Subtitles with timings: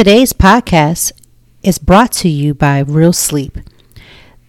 [0.00, 1.12] Today's podcast
[1.62, 3.58] is brought to you by Real Sleep.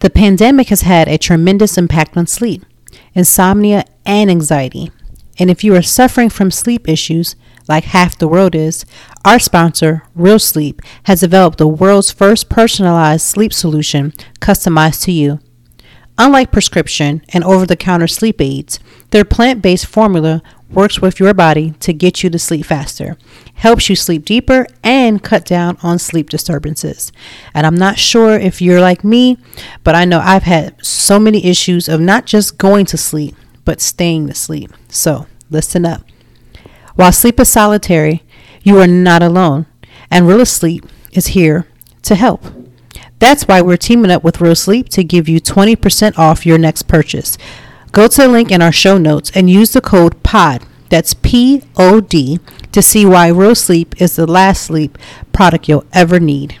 [0.00, 2.64] The pandemic has had a tremendous impact on sleep,
[3.12, 4.90] insomnia, and anxiety.
[5.38, 7.36] And if you are suffering from sleep issues,
[7.68, 8.86] like half the world is,
[9.26, 15.38] our sponsor, Real Sleep, has developed the world's first personalized sleep solution customized to you.
[16.16, 18.78] Unlike prescription and over the counter sleep aids,
[19.10, 23.18] their plant based formula works with your body to get you to sleep faster,
[23.54, 27.12] helps you sleep deeper, and cut down on sleep disturbances.
[27.54, 29.38] And I'm not sure if you're like me,
[29.84, 33.80] but I know I've had so many issues of not just going to sleep, but
[33.80, 34.72] staying to sleep.
[34.88, 36.02] So listen up.
[36.96, 38.22] While sleep is solitary,
[38.62, 39.66] you are not alone,
[40.10, 41.66] and Real Sleep is here
[42.02, 42.44] to help.
[43.18, 46.82] That's why we're teaming up with Real Sleep to give you 20% off your next
[46.82, 47.38] purchase.
[47.92, 51.62] Go to the link in our show notes and use the code POD, that's P
[51.76, 52.38] O D,
[52.70, 54.98] to see why Real Sleep is the last sleep
[55.32, 56.58] product you'll ever need.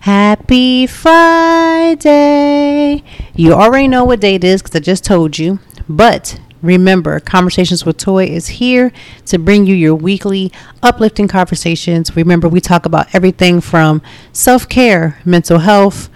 [0.00, 2.02] Happy Friday!
[3.34, 7.86] You already know what day it is because I just told you, but Remember, Conversations
[7.86, 8.92] with Toy is here
[9.24, 12.14] to bring you your weekly uplifting conversations.
[12.14, 14.02] Remember, we talk about everything from
[14.34, 16.10] self care, mental health,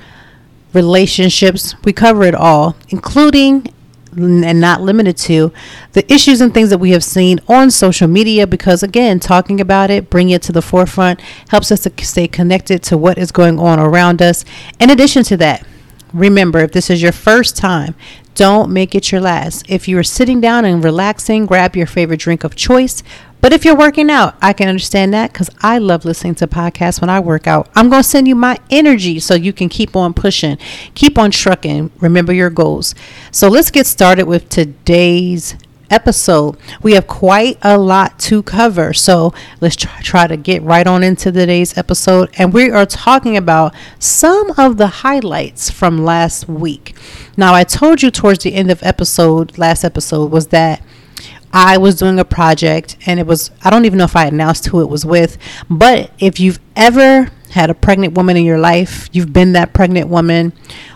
[0.75, 1.75] relationships.
[1.85, 3.73] We cover it all, including
[4.17, 5.53] and not limited to
[5.93, 9.91] the issues and things that we have seen on social media because again talking about
[9.91, 13.59] it bring it to the forefront helps us to stay connected to what is going
[13.59, 14.45] on around us
[14.79, 15.67] in addition to that
[16.15, 17.97] Remember, if this is your first time,
[18.37, 19.69] don't make it your last.
[19.69, 23.03] If you are sitting down and relaxing, grab your favorite drink of choice.
[23.45, 27.03] But if you're working out, I can understand that because I love listening to podcasts
[27.03, 27.69] when I work out.
[27.75, 30.57] I'm going to send you my energy so you can keep on pushing,
[30.95, 32.95] keep on trucking, remember your goals.
[33.33, 35.57] So let's get started with today's
[35.91, 36.57] episode.
[36.83, 38.95] We have quite a lot to cover.
[38.95, 42.31] So let's try, try, to get right on into today's episode.
[42.39, 46.97] And we are talking about some of the highlights from last week.
[47.37, 50.81] Now, I told you towards the end of episode, last episode, was that
[51.57, 54.67] I was doing a project and it was, I don't even know if I announced
[54.67, 55.39] who it was with,
[55.71, 60.09] but if you've ever had a pregnant woman in your life, you've been that pregnant
[60.09, 60.53] woman,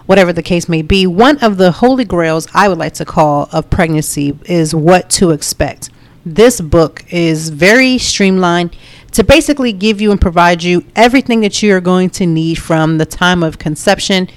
[0.06, 1.06] whatever the case may be.
[1.06, 5.30] One of the holy grails I would like to call of pregnancy is what to
[5.30, 5.90] expect.
[6.26, 8.76] This book is very streamlined
[9.12, 12.98] to basically give you and provide you everything that you are going to need from
[12.98, 14.28] the time of conception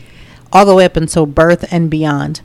[0.54, 2.42] all the way up until birth and beyond.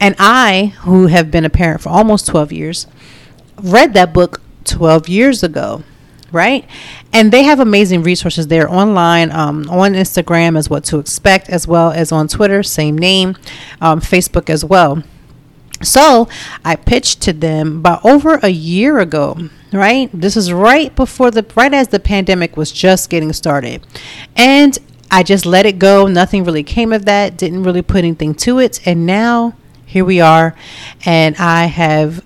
[0.00, 2.86] And I, who have been a parent for almost 12 years,
[3.60, 5.82] read that book 12 years ago
[6.34, 6.68] right?
[7.12, 11.66] And they have amazing resources there online, um, on Instagram as what to expect, as
[11.66, 13.36] well as on Twitter, same name,
[13.80, 15.02] um, Facebook as well.
[15.82, 16.28] So
[16.64, 20.10] I pitched to them about over a year ago, right?
[20.12, 23.86] This is right before the, right as the pandemic was just getting started.
[24.34, 24.76] And
[25.10, 26.08] I just let it go.
[26.08, 28.84] Nothing really came of that, didn't really put anything to it.
[28.86, 29.54] And now
[29.94, 30.56] here we are.
[31.06, 32.24] And I have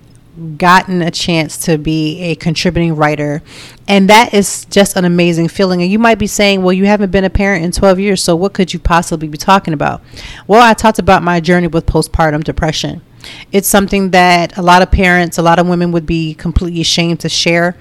[0.57, 3.43] gotten a chance to be a contributing writer.
[3.87, 5.83] And that is just an amazing feeling.
[5.83, 8.35] And you might be saying, well, you haven't been a parent in 12 years, so
[8.35, 10.01] what could you possibly be talking about?
[10.47, 13.03] Well, I talked about my journey with postpartum depression.
[13.51, 17.19] It's something that a lot of parents, a lot of women would be completely ashamed
[17.19, 17.77] to share.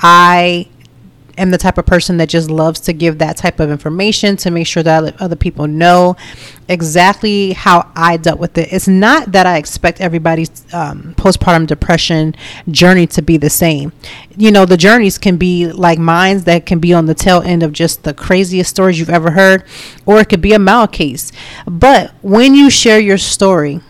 [0.00, 0.68] I
[1.40, 4.50] am the type of person that just loves to give that type of information to
[4.50, 6.16] make sure that other people know
[6.68, 8.72] exactly how I dealt with it.
[8.72, 12.34] It's not that I expect everybody's um, postpartum depression
[12.70, 13.92] journey to be the same.
[14.36, 17.62] You know, the journeys can be like mines that can be on the tail end
[17.62, 19.64] of just the craziest stories you've ever heard,
[20.06, 21.32] or it could be a mild case.
[21.66, 23.80] But when you share your story,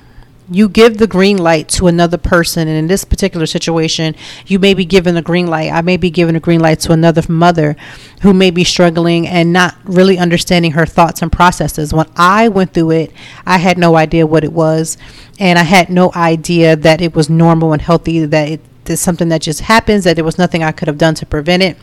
[0.51, 4.15] you give the green light to another person and in this particular situation
[4.47, 5.73] you may be given a green light.
[5.73, 7.77] I may be given a green light to another mother
[8.23, 11.95] who may be struggling and not really understanding her thoughts and processes.
[11.95, 13.13] When i went through it
[13.47, 14.99] i had no idea what it was
[15.39, 19.29] and i had no idea that it was normal and healthy that it is something
[19.29, 21.77] that just happens that there was nothing i could have done to prevent it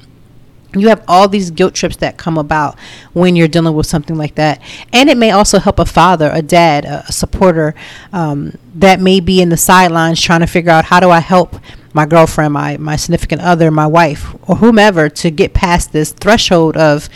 [0.79, 2.77] you have all these guilt trips that come about
[3.13, 4.61] when you're dealing with something like that.
[4.93, 7.73] And it may also help a father a dad a, supporter
[8.13, 11.55] um, that may be in the sidelines trying to figure out how do i help
[11.93, 16.77] my girlfriend my, my significant other my wife or whomever to get past this threshold
[16.77, 17.09] of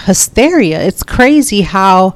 [0.00, 0.82] hysteria?
[0.82, 2.14] It's crazy how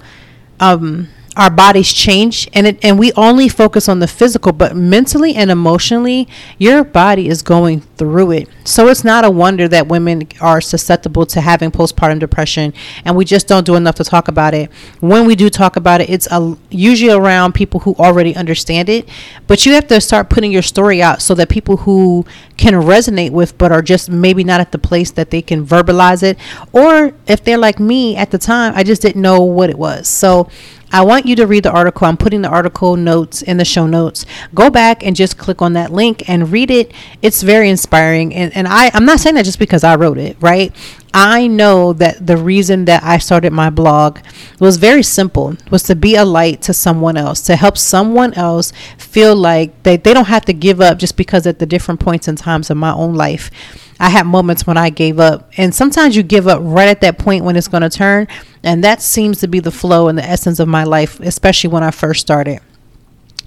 [0.60, 5.34] um, our bodies change and it and we only focus on the physical but mentally
[5.34, 8.48] and emotionally your body is going through it.
[8.64, 12.72] So it's not a wonder that women are susceptible to having postpartum depression
[13.04, 14.70] and we just don't do enough to talk about it.
[15.00, 19.06] When we do talk about it it's a, usually around people who already understand it
[19.46, 22.24] but you have to start putting your story out so that people who
[22.56, 26.22] can resonate with but are just maybe not at the place that they can verbalize
[26.22, 26.38] it
[26.72, 30.08] or if they're like me at the time I just didn't know what it was.
[30.08, 30.48] So
[30.92, 32.06] I want you to read the article.
[32.06, 34.24] I'm putting the article notes in the show notes.
[34.54, 36.92] Go back and just click on that link and read it.
[37.22, 38.34] It's very inspiring.
[38.34, 40.74] And, and I, I'm not saying that just because I wrote it, right?
[41.18, 44.18] I know that the reason that I started my blog
[44.60, 48.70] was very simple was to be a light to someone else, to help someone else
[48.98, 52.28] feel like they, they don't have to give up just because at the different points
[52.28, 53.50] and times of my own life
[53.98, 55.50] I had moments when I gave up.
[55.56, 58.28] And sometimes you give up right at that point when it's going to turn.
[58.62, 61.82] And that seems to be the flow and the essence of my life, especially when
[61.82, 62.60] I first started.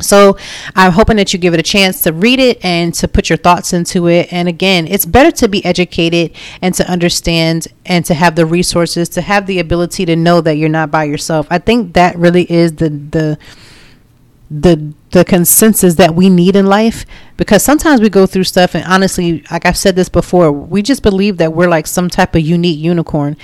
[0.01, 0.37] So
[0.75, 3.37] I'm hoping that you give it a chance to read it and to put your
[3.37, 4.31] thoughts into it.
[4.31, 9.09] And again, it's better to be educated and to understand and to have the resources,
[9.09, 11.47] to have the ability to know that you're not by yourself.
[11.49, 13.37] I think that really is the the
[14.51, 17.05] the the consensus that we need in life
[17.37, 21.03] because sometimes we go through stuff and honestly like I've said this before we just
[21.03, 23.37] believe that we're like some type of unique unicorn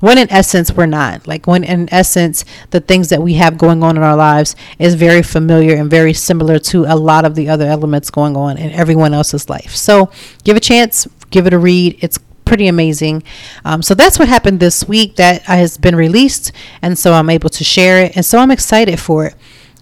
[0.00, 1.26] when in essence we're not.
[1.26, 4.94] Like when in essence the things that we have going on in our lives is
[4.96, 8.70] very familiar and very similar to a lot of the other elements going on in
[8.72, 9.74] everyone else's life.
[9.74, 10.10] So
[10.44, 13.22] give a chance give it a read it's pretty amazing.
[13.64, 16.50] Um, so that's what happened this week that has been released,
[16.82, 19.36] and so I'm able to share it, and so I'm excited for it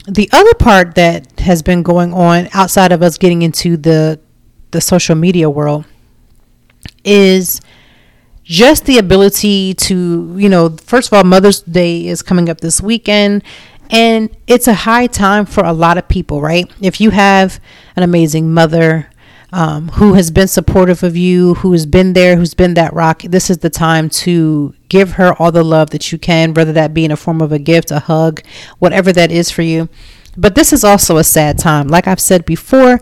[0.09, 4.19] the other part that has been going on outside of us getting into the
[4.71, 5.85] the social media world
[7.05, 7.61] is
[8.45, 12.81] just the ability to, you know, first of all, Mother's Day is coming up this
[12.81, 13.45] weekend.
[13.91, 16.71] And it's a high time for a lot of people, right?
[16.81, 17.61] If you have
[17.97, 19.11] an amazing mother,
[19.53, 23.23] um, who has been supportive of you, who has been there, who's been that rock,
[23.23, 26.93] this is the time to give her all the love that you can, whether that
[26.93, 28.43] be in a form of a gift, a hug,
[28.79, 29.89] whatever that is for you.
[30.37, 31.89] But this is also a sad time.
[31.89, 33.01] Like I've said before,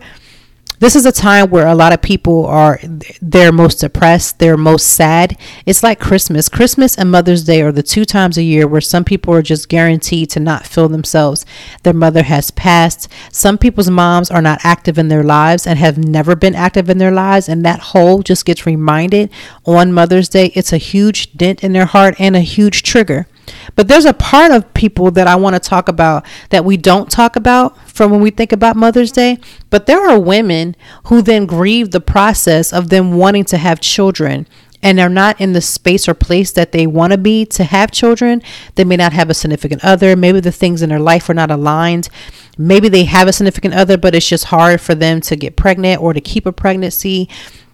[0.79, 2.79] this is a time where a lot of people are
[3.21, 5.37] they're most depressed they're most sad.
[5.65, 6.49] It's like christmas.
[6.49, 9.69] Christmas and mother's day are the two times a year where some people are just
[9.69, 11.45] guaranteed to not feel themselves.
[11.83, 13.07] Their mother has passed.
[13.31, 16.97] Some people's moms are not active in their lives and have never been active in
[16.97, 19.31] their lives and that hole just gets reminded
[19.65, 20.51] on mother's day.
[20.53, 23.27] It's a huge dent in their heart and a huge trigger
[23.75, 27.09] but there's a part of people that I want to talk about that we don't
[27.09, 29.37] talk about from when we think about Mother's Day.
[29.69, 34.47] But there are women who then grieve the process of them wanting to have children
[34.83, 37.91] and they're not in the space or place that they want to be to have
[37.91, 38.41] children.
[38.75, 40.15] They may not have a significant other.
[40.15, 42.09] Maybe the things in their life are not aligned.
[42.57, 46.01] Maybe they have a significant other, but it's just hard for them to get pregnant
[46.01, 47.27] or to keep a pregnancy.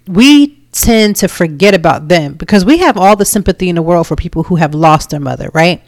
[0.07, 4.07] We tend to forget about them because we have all the sympathy in the world
[4.07, 5.81] for people who have lost their mother, right?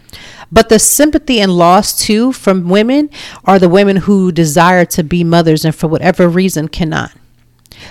[0.52, 3.10] But the sympathy and loss too from women
[3.44, 7.12] are the women who desire to be mothers and for whatever reason cannot.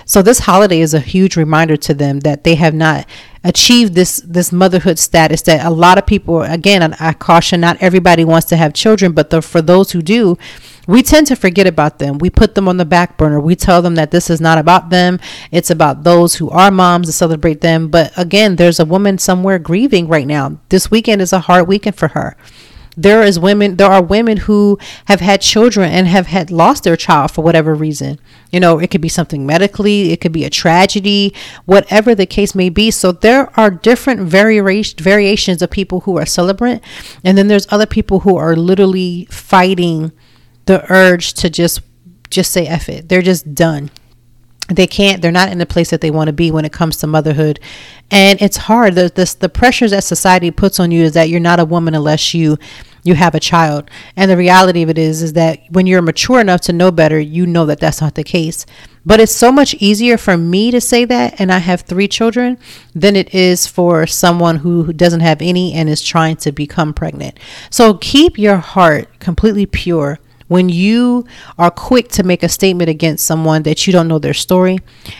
[0.05, 3.05] So this holiday is a huge reminder to them that they have not
[3.43, 8.25] achieved this this motherhood status that a lot of people again I, caution not everybody
[8.25, 10.35] wants to have children but the, for those who do
[10.87, 12.17] we tend to forget about them.
[12.17, 13.39] We put them on the back burner.
[13.39, 15.19] We tell them that this is not about them.
[15.51, 17.89] It's about those who are moms to celebrate them.
[17.89, 20.59] But again, there's a woman somewhere grieving right now.
[20.69, 22.37] This weekend is a hard weekend for her.
[22.97, 26.95] There is women there are women who have had children and have had lost their
[26.95, 28.19] child for whatever reason.
[28.51, 31.33] You know, it could be something medically, it could be a tragedy,
[31.65, 32.91] whatever the case may be.
[32.91, 36.81] So there are different variation variations of people who are celebrant
[37.23, 40.13] and then there's other people who are literally fighting
[40.65, 41.81] the urge to just
[42.29, 43.09] just say F it.
[43.09, 43.91] They're just done.
[44.67, 46.97] They can't, they're not in the place that they want to be when it comes
[46.97, 47.59] to motherhood.
[48.09, 48.95] And it's hard.
[48.95, 51.93] The, the, the pressures that society puts on you is that you're not a woman
[51.93, 52.57] unless you
[53.03, 53.91] you have a child.
[54.15, 57.19] And the reality of it is is that when you're mature enough to know better,
[57.19, 58.65] you know that that's not the case.
[59.05, 62.57] But it's so much easier for me to say that and I have 3 children
[62.95, 67.39] than it is for someone who doesn't have any and is trying to become pregnant.
[67.69, 71.25] So keep your heart completely pure when you
[71.57, 74.77] are quick to make a statement against someone that you don't know their story.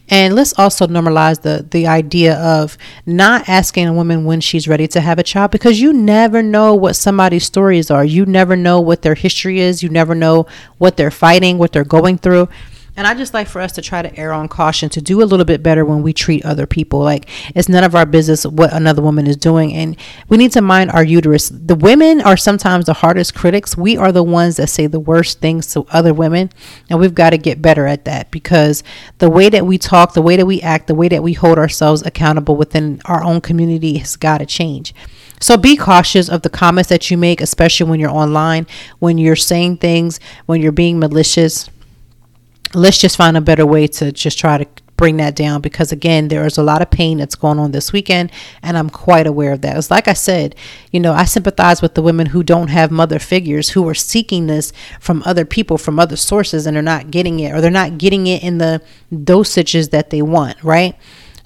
[0.09, 4.87] And let's also normalize the the idea of not asking a woman when she's ready
[4.89, 8.05] to have a child because you never know what somebody's stories are.
[8.05, 9.81] You never know what their history is.
[9.81, 10.45] You never know
[10.77, 12.47] what they're fighting what they're going through
[12.97, 15.25] and I just like for us to try to err on caution to do a
[15.25, 16.99] little bit better when we treat other people.
[16.99, 19.73] Like it's none of our business what another woman is doing.
[19.73, 19.97] And
[20.29, 21.49] we need to mind our uterus.
[21.49, 23.75] The women are sometimes the hardest critics.
[23.75, 26.51] We are the ones that say the worst things to other women.
[26.89, 28.81] And we've got to get better at that because
[29.17, 31.57] the way that we talk, the way that we act, the way that we hold
[31.57, 34.95] ourselves accountable within our own community has got to change.
[35.41, 38.67] So be cautious of the comments that you make, especially when you're online,
[38.99, 41.69] when you're saying things, when you're being malicious
[42.75, 44.67] let's just find a better way to just try to
[44.97, 47.91] bring that down because again there is a lot of pain that's going on this
[47.91, 48.31] weekend
[48.63, 49.75] and i'm quite aware of that.
[49.77, 50.55] It's like i said
[50.91, 54.47] you know i sympathize with the women who don't have mother figures who are seeking
[54.47, 57.97] this from other people from other sources and are not getting it or they're not
[57.97, 60.95] getting it in the dosages that they want right?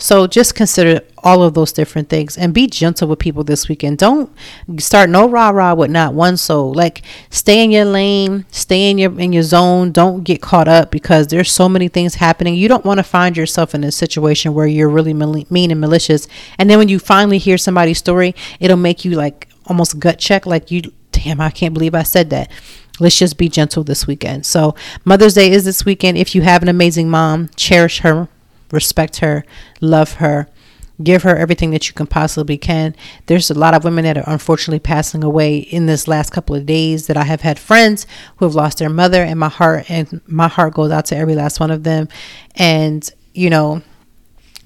[0.01, 3.97] So just consider all of those different things and be gentle with people this weekend.
[3.97, 4.31] Don't
[4.77, 6.73] start no rah rah with not one soul.
[6.73, 9.91] Like stay in your lane, stay in your in your zone.
[9.91, 12.55] Don't get caught up because there's so many things happening.
[12.55, 16.27] You don't want to find yourself in a situation where you're really mean and malicious.
[16.57, 20.45] And then when you finally hear somebody's story, it'll make you like almost gut check
[20.45, 22.49] like you damn, I can't believe I said that
[22.99, 24.45] let's just be gentle this weekend.
[24.45, 26.17] So, Mother's Day is this weekend.
[26.17, 28.27] If you have an amazing mom, cherish her,
[28.71, 29.45] respect her,
[29.81, 30.47] love her,
[31.01, 32.95] give her everything that you can possibly can.
[33.27, 36.65] There's a lot of women that are unfortunately passing away in this last couple of
[36.65, 38.05] days that I have had friends
[38.37, 41.35] who have lost their mother and my heart and my heart goes out to every
[41.35, 42.09] last one of them.
[42.55, 43.81] And, you know,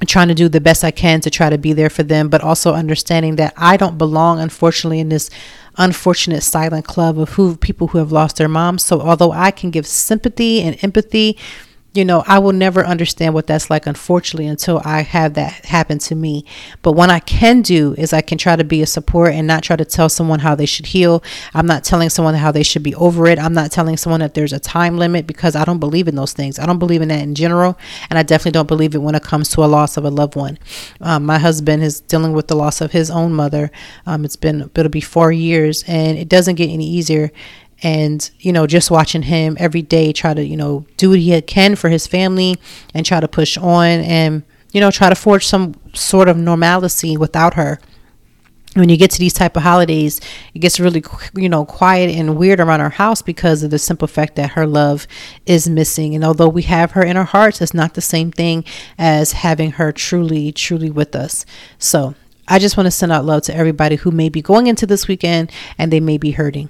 [0.05, 2.41] trying to do the best I can to try to be there for them, but
[2.41, 5.29] also understanding that I don't belong, unfortunately, in this
[5.77, 8.83] unfortunate silent club of who people who have lost their moms.
[8.83, 11.37] So although I can give sympathy and empathy
[11.93, 15.99] you know, I will never understand what that's like, unfortunately, until I have that happen
[15.99, 16.43] to me.
[16.81, 19.61] But what I can do is I can try to be a support and not
[19.61, 21.23] try to tell someone how they should heal.
[21.53, 23.37] I'm not telling someone how they should be over it.
[23.37, 26.33] I'm not telling someone that there's a time limit because I don't believe in those
[26.33, 26.57] things.
[26.57, 27.77] I don't believe in that in general.
[28.09, 30.35] And I definitely don't believe it when it comes to a loss of a loved
[30.35, 30.57] one.
[30.99, 33.69] Um, my husband is dealing with the loss of his own mother.
[34.07, 37.31] Um, it's been, it'll be four years and it doesn't get any easier
[37.81, 41.39] and you know just watching him every day try to you know do what he
[41.41, 42.57] can for his family
[42.93, 47.17] and try to push on and you know try to forge some sort of normalcy
[47.17, 47.79] without her.
[48.75, 50.19] When you get to these type of holidays
[50.55, 51.03] it gets really
[51.35, 54.65] you know quiet and weird around our house because of the simple fact that her
[54.65, 55.05] love
[55.45, 56.15] is missing.
[56.15, 58.65] And although we have her in our hearts it's not the same thing
[58.97, 61.45] as having her truly truly with us.
[61.77, 62.15] So
[62.47, 65.07] i just want to send out love to everybody who may be going into this
[65.07, 66.69] weekend and they may be hurting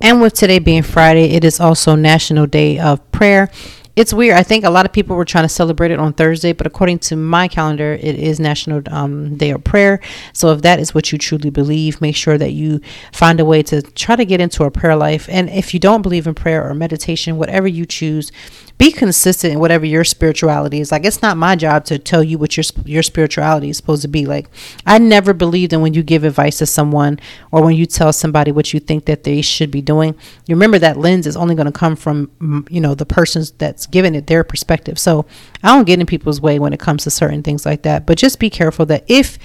[0.00, 3.50] and with today being Friday, it is also National Day of Prayer.
[3.96, 4.36] It's weird.
[4.36, 6.98] I think a lot of people were trying to celebrate it on Thursday, but according
[6.98, 10.00] to my calendar, it is National um, Day of Prayer.
[10.34, 13.62] So if that is what you truly believe, make sure that you find a way
[13.62, 15.26] to try to get into a prayer life.
[15.30, 18.30] And if you don't believe in prayer or meditation, whatever you choose,
[18.78, 20.92] be consistent in whatever your spirituality is.
[20.92, 24.08] Like it's not my job to tell you what your your spirituality is supposed to
[24.08, 24.26] be.
[24.26, 24.48] Like
[24.84, 27.18] I never believed in when you give advice to someone
[27.50, 30.14] or when you tell somebody what you think that they should be doing.
[30.46, 33.86] You remember that lens is only going to come from you know the person's that's
[33.86, 34.98] giving it their perspective.
[34.98, 35.24] So
[35.62, 38.04] I don't get in people's way when it comes to certain things like that.
[38.04, 39.38] But just be careful that if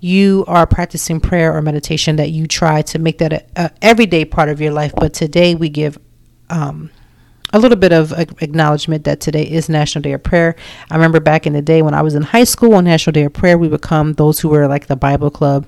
[0.00, 4.24] you are practicing prayer or meditation that you try to make that a, a everyday
[4.24, 5.98] part of your life but today we give
[6.50, 6.90] um,
[7.52, 8.12] a little bit of
[8.42, 10.56] acknowledgement that today is National Day of Prayer.
[10.90, 13.24] I remember back in the day when I was in high school on National Day
[13.24, 15.66] of Prayer, we would come those who were like the Bible Club.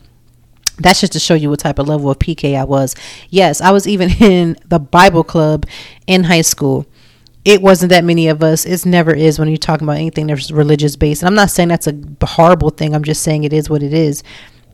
[0.78, 2.94] That's just to show you what type of level of PK I was.
[3.30, 5.66] Yes, I was even in the Bible Club
[6.06, 6.87] in high school.
[7.44, 8.66] It wasn't that many of us.
[8.66, 11.23] It never is when you're talking about anything that's religious based.
[11.23, 12.94] And I'm not saying that's a horrible thing.
[12.94, 14.23] I'm just saying it is what it is.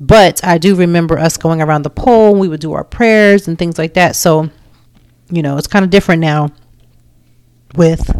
[0.00, 2.34] But I do remember us going around the pole.
[2.34, 4.16] We would do our prayers and things like that.
[4.16, 4.50] So,
[5.30, 6.50] you know, it's kind of different now
[7.76, 8.10] with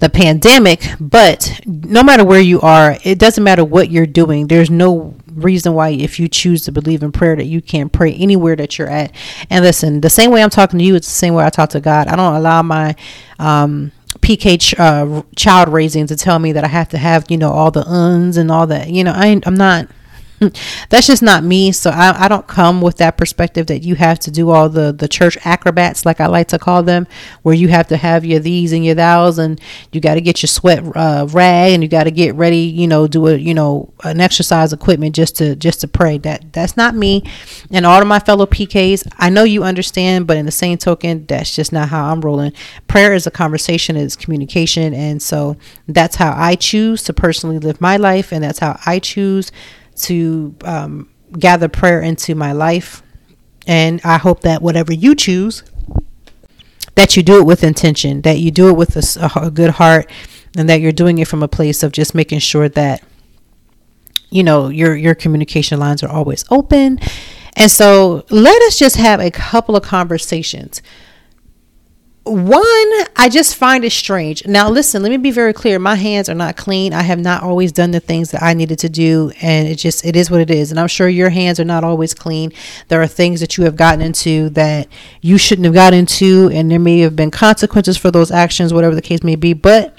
[0.00, 4.46] the pandemic, but no matter where you are, it doesn't matter what you're doing.
[4.46, 8.14] There's no reason why, if you choose to believe in prayer, that you can't pray
[8.14, 9.12] anywhere that you're at.
[9.50, 11.70] And listen, the same way I'm talking to you, it's the same way I talk
[11.70, 12.08] to God.
[12.08, 12.96] I don't allow my
[13.38, 17.36] um, PK ch- uh, child raising to tell me that I have to have, you
[17.36, 18.88] know, all the uns and all that.
[18.88, 19.88] You know, I, I'm not.
[20.88, 21.70] that's just not me.
[21.72, 24.92] So I, I don't come with that perspective that you have to do all the
[24.92, 27.06] the church acrobats, like I like to call them,
[27.42, 29.60] where you have to have your these and your thous, and
[29.92, 32.86] you got to get your sweat uh, rag, and you got to get ready, you
[32.86, 36.16] know, do a you know an exercise equipment just to just to pray.
[36.18, 37.22] That that's not me,
[37.70, 39.06] and all of my fellow PKs.
[39.18, 42.52] I know you understand, but in the same token, that's just not how I'm rolling.
[42.88, 45.56] Prayer is a conversation, it's communication, and so
[45.86, 49.52] that's how I choose to personally live my life, and that's how I choose
[50.04, 53.02] to um, gather prayer into my life.
[53.66, 55.62] And I hope that whatever you choose,
[56.94, 60.10] that you do it with intention, that you do it with a, a good heart,
[60.56, 63.02] and that you're doing it from a place of just making sure that
[64.30, 66.98] you know your your communication lines are always open.
[67.56, 70.82] And so let us just have a couple of conversations
[72.24, 74.46] one, I just find it strange.
[74.46, 75.78] Now, listen, let me be very clear.
[75.78, 76.92] My hands are not clean.
[76.92, 80.04] I have not always done the things that I needed to do, and it just
[80.04, 80.70] it is what it is.
[80.70, 82.52] And I'm sure your hands are not always clean.
[82.88, 84.86] There are things that you have gotten into that
[85.22, 88.94] you shouldn't have got into, and there may have been consequences for those actions, whatever
[88.94, 89.54] the case may be.
[89.54, 89.96] But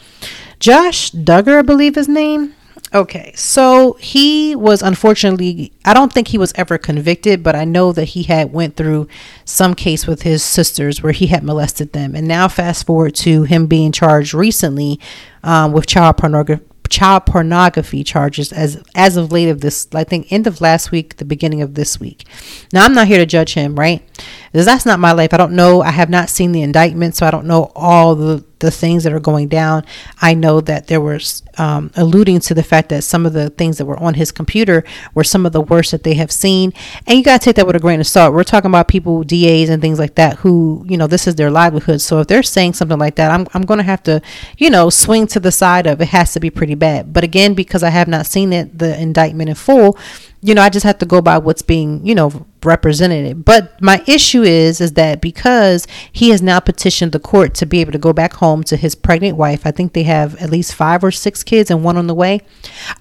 [0.60, 2.54] Josh Duggar, I believe his name,
[2.94, 7.94] Okay, so he was unfortunately I don't think he was ever convicted, but I know
[7.94, 9.08] that he had went through
[9.46, 12.16] some case with his sisters where he had molested them.
[12.16, 15.00] And now fast forward to him being charged recently
[15.42, 20.30] um, with child pornography child pornography charges as as of late of this I think
[20.30, 22.26] end of last week the beginning of this week.
[22.74, 24.04] Now I'm not here to judge him, right?
[24.52, 25.34] Because that's not my life.
[25.34, 25.82] I don't know.
[25.82, 29.14] I have not seen the indictment, so I don't know all the the things that
[29.14, 29.86] are going down.
[30.22, 33.78] I know that there was um, alluding to the fact that some of the things
[33.78, 36.74] that were on his computer were some of the worst that they have seen.
[37.06, 38.34] And you got to take that with a grain of salt.
[38.34, 41.52] We're talking about people, DAs and things like that, who, you know, this is their
[41.52, 42.02] livelihood.
[42.02, 44.22] So if they're saying something like that, I'm, I'm going to have to,
[44.58, 47.12] you know, swing to the side of it has to be pretty bad.
[47.12, 49.98] But again, because I have not seen it, the indictment in full,
[50.42, 53.46] you know, I just have to go by what's being, you know, represented.
[53.46, 57.80] But my issue is, is that because he has now petitioned the court to be
[57.80, 60.74] able to go back home to his pregnant wife, I think they have at least
[60.74, 62.42] five or six kids and one on the way.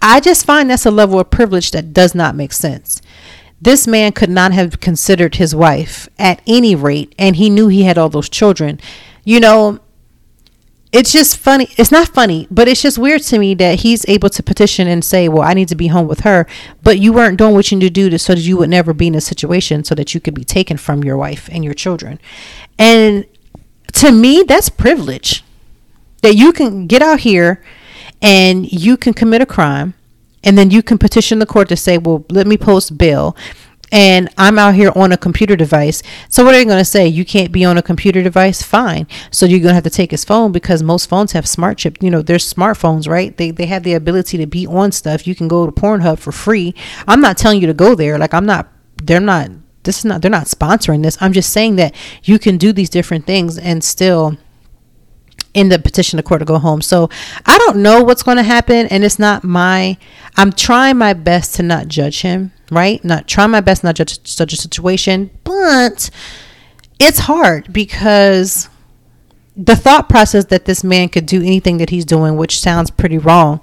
[0.02, 3.00] I just find that's a level of privilege that does not make sense.
[3.62, 7.82] This man could not have considered his wife at any rate, and he knew he
[7.82, 8.80] had all those children.
[9.24, 9.80] You know,
[10.92, 11.68] it's just funny.
[11.76, 15.04] It's not funny, but it's just weird to me that he's able to petition and
[15.04, 16.46] say, "Well, I need to be home with her,"
[16.82, 18.92] but you weren't doing what you need to do to, so that you would never
[18.92, 21.74] be in a situation so that you could be taken from your wife and your
[21.74, 22.18] children.
[22.78, 23.24] And
[23.92, 25.44] to me, that's privilege.
[26.22, 27.62] That you can get out here
[28.20, 29.94] and you can commit a crime,
[30.42, 33.36] and then you can petition the court to say, "Well, let me post bail."
[33.92, 36.02] And I'm out here on a computer device.
[36.28, 37.08] So what are you going to say?
[37.08, 38.62] You can't be on a computer device?
[38.62, 39.06] Fine.
[39.30, 41.98] So you're going to have to take his phone because most phones have smart chip.
[42.00, 43.36] You know, there's smartphones, right?
[43.36, 45.26] They they have the ability to be on stuff.
[45.26, 46.74] You can go to Pornhub for free.
[47.08, 48.18] I'm not telling you to go there.
[48.18, 48.68] Like I'm not.
[49.02, 49.50] They're not.
[49.82, 50.22] This is not.
[50.22, 51.18] They're not sponsoring this.
[51.20, 54.36] I'm just saying that you can do these different things and still
[55.52, 56.80] in the petition the court to go home.
[56.80, 57.10] So
[57.44, 59.96] I don't know what's going to happen, and it's not my.
[60.36, 63.04] I'm trying my best to not judge him right?
[63.04, 66.10] Not trying my best not judge such a situation, but
[66.98, 68.68] it's hard because
[69.56, 73.18] the thought process that this man could do anything that he's doing, which sounds pretty
[73.18, 73.62] wrong,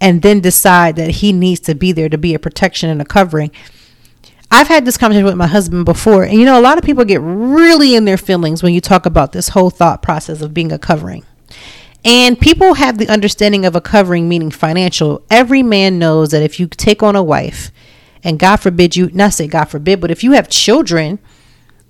[0.00, 3.04] and then decide that he needs to be there to be a protection and a
[3.04, 3.50] covering.
[4.50, 7.04] I've had this conversation with my husband before, and you know, a lot of people
[7.04, 10.72] get really in their feelings when you talk about this whole thought process of being
[10.72, 11.24] a covering.
[12.04, 15.24] And people have the understanding of a covering meaning financial.
[15.30, 17.70] Every man knows that if you take on a wife,
[18.24, 21.18] and God forbid you, not say God forbid, but if you have children,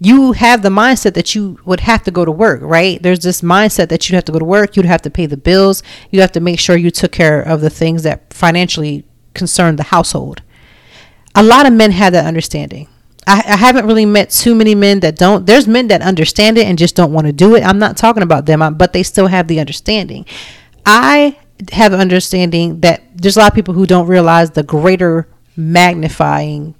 [0.00, 3.00] you have the mindset that you would have to go to work, right?
[3.02, 5.36] There's this mindset that you'd have to go to work, you'd have to pay the
[5.36, 9.76] bills, you have to make sure you took care of the things that financially concern
[9.76, 10.42] the household.
[11.34, 12.88] A lot of men have that understanding.
[13.26, 15.46] I, I haven't really met too many men that don't.
[15.46, 17.62] There's men that understand it and just don't want to do it.
[17.62, 20.26] I'm not talking about them, but they still have the understanding.
[20.84, 21.38] I
[21.70, 26.74] have understanding that there's a lot of people who don't realize the greater magnifying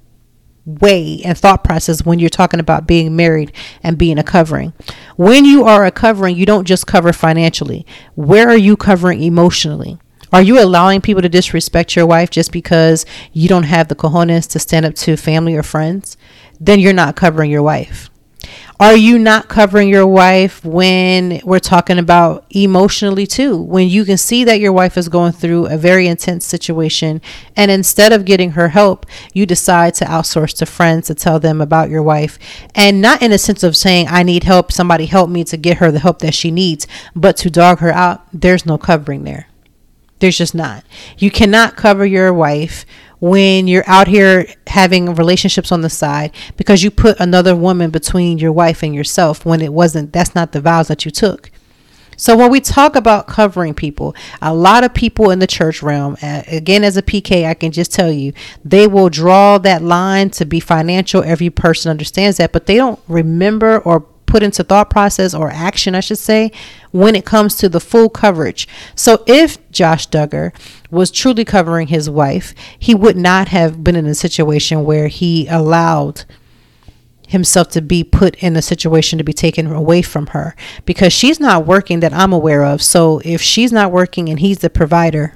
[0.65, 4.73] way and thought process when you're talking about being married and being a covering.
[5.17, 7.85] When you are a covering, you don't just cover financially.
[8.15, 9.99] Where are you covering emotionally?
[10.33, 14.49] Are you allowing people to disrespect your wife just because you don't have the cojones
[14.51, 16.17] to stand up to family or friends?
[16.59, 18.09] Then you're not covering your wife.
[18.83, 23.57] Are you not covering your wife when we're talking about emotionally too?
[23.57, 27.23] When you can see that your wife is going through a very intense situation,
[27.55, 31.61] and instead of getting her help, you decide to outsource to friends to tell them
[31.61, 32.41] about your wife.
[32.75, 35.77] And not in a sense of saying, I need help, somebody help me to get
[35.77, 39.47] her the help that she needs, but to dog her out, there's no covering there.
[40.19, 40.83] There's just not.
[41.19, 42.85] You cannot cover your wife
[43.23, 48.37] when you're out here having relationships on the side because you put another woman between
[48.37, 51.49] your wife and yourself when it wasn't that's not the vows that you took
[52.17, 56.17] so when we talk about covering people, a lot of people in the church realm,
[56.23, 58.33] again as a PK, I can just tell you,
[58.65, 61.25] they will draw that line to be financial.
[61.25, 65.95] Every person understands that, but they don't remember or put into thought process or action,
[65.95, 66.53] I should say,
[66.91, 68.67] when it comes to the full coverage.
[68.95, 70.55] So if Josh Duggar
[70.91, 75.47] was truly covering his wife, he would not have been in a situation where he
[75.49, 76.25] allowed
[77.29, 81.39] himself to be put in a situation to be taken away from her because she's
[81.39, 82.81] not working that I'm aware of.
[82.81, 85.35] So if she's not working and he's the provider,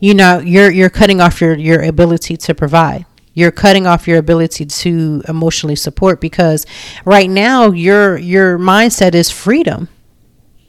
[0.00, 3.06] you know, you're you're cutting off your your ability to provide.
[3.34, 6.66] You're cutting off your ability to emotionally support because
[7.04, 9.88] right now your your mindset is freedom.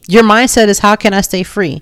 [0.08, 1.82] Your mindset is how can I stay free?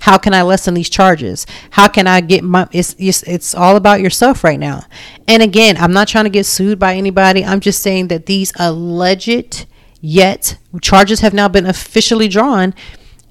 [0.00, 1.46] How can I lessen these charges?
[1.70, 4.84] How can I get my it's it's, it's all about yourself right now.
[5.26, 7.44] And again, I'm not trying to get sued by anybody.
[7.44, 9.66] I'm just saying that these alleged
[10.00, 12.74] yet charges have now been officially drawn.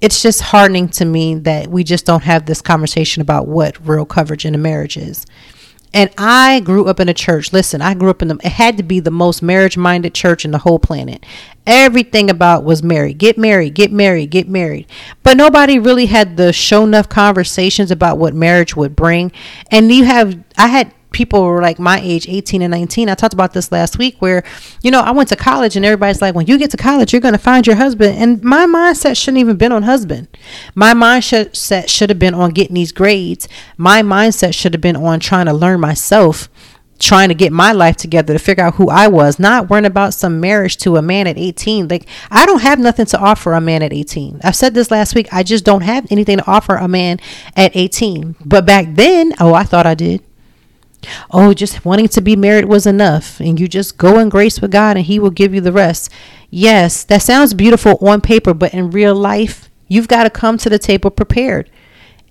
[0.01, 4.05] It's just hardening to me that we just don't have this conversation about what real
[4.05, 5.25] coverage in a marriage is.
[5.97, 7.51] And I grew up in a church.
[7.51, 10.45] Listen, I grew up in the, it had to be the most marriage minded church
[10.45, 11.25] in the whole planet.
[11.65, 13.17] Everything about was married.
[13.17, 14.86] Get married, get married, get married.
[15.23, 19.31] But nobody really had the show enough conversations about what marriage would bring.
[19.71, 23.34] And you have, I had people were like my age 18 and 19 i talked
[23.34, 24.43] about this last week where
[24.84, 27.19] you know i went to college and everybody's like when you get to college you're
[27.19, 30.27] going to find your husband and my mindset shouldn't even been on husband
[30.75, 35.19] my mindset should have been on getting these grades my mindset should have been on
[35.19, 36.49] trying to learn myself
[36.99, 40.15] trying to get my life together to figure out who I was, not worrying about
[40.15, 41.88] some marriage to a man at 18.
[41.88, 44.41] Like, I don't have nothing to offer a man at 18.
[44.43, 45.32] I've said this last week.
[45.32, 47.19] I just don't have anything to offer a man
[47.56, 48.38] at 18.
[48.43, 50.23] But back then, oh, I thought I did
[51.31, 54.71] oh, just wanting to be married was enough, and you just go in grace with
[54.71, 56.12] God and He will give you the rest.
[56.49, 60.69] Yes, that sounds beautiful on paper, but in real life, you've got to come to
[60.69, 61.69] the table prepared.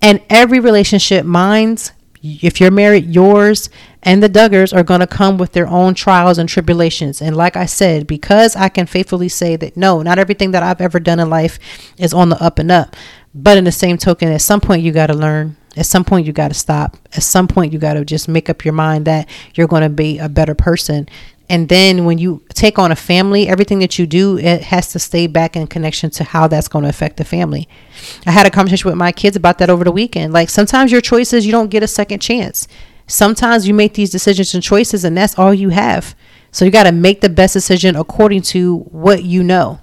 [0.01, 3.69] And every relationship, mine's, if you're married, yours
[4.03, 7.21] and the Duggars are going to come with their own trials and tribulations.
[7.21, 10.81] And like I said, because I can faithfully say that no, not everything that I've
[10.81, 11.59] ever done in life
[11.97, 12.95] is on the up and up.
[13.33, 16.25] But in the same token, at some point, you got to learn at some point,
[16.25, 16.97] you got to stop.
[17.13, 19.89] At some point, you got to just make up your mind that you're going to
[19.89, 21.07] be a better person.
[21.49, 24.99] And then when you take on a family, everything that you do, it has to
[24.99, 27.69] stay back in connection to how that's going to affect the family.
[28.25, 30.33] I had a conversation with my kids about that over the weekend.
[30.33, 32.67] Like sometimes your choices, you don't get a second chance.
[33.07, 36.13] Sometimes you make these decisions and choices, and that's all you have.
[36.51, 39.79] So you got to make the best decision according to what you know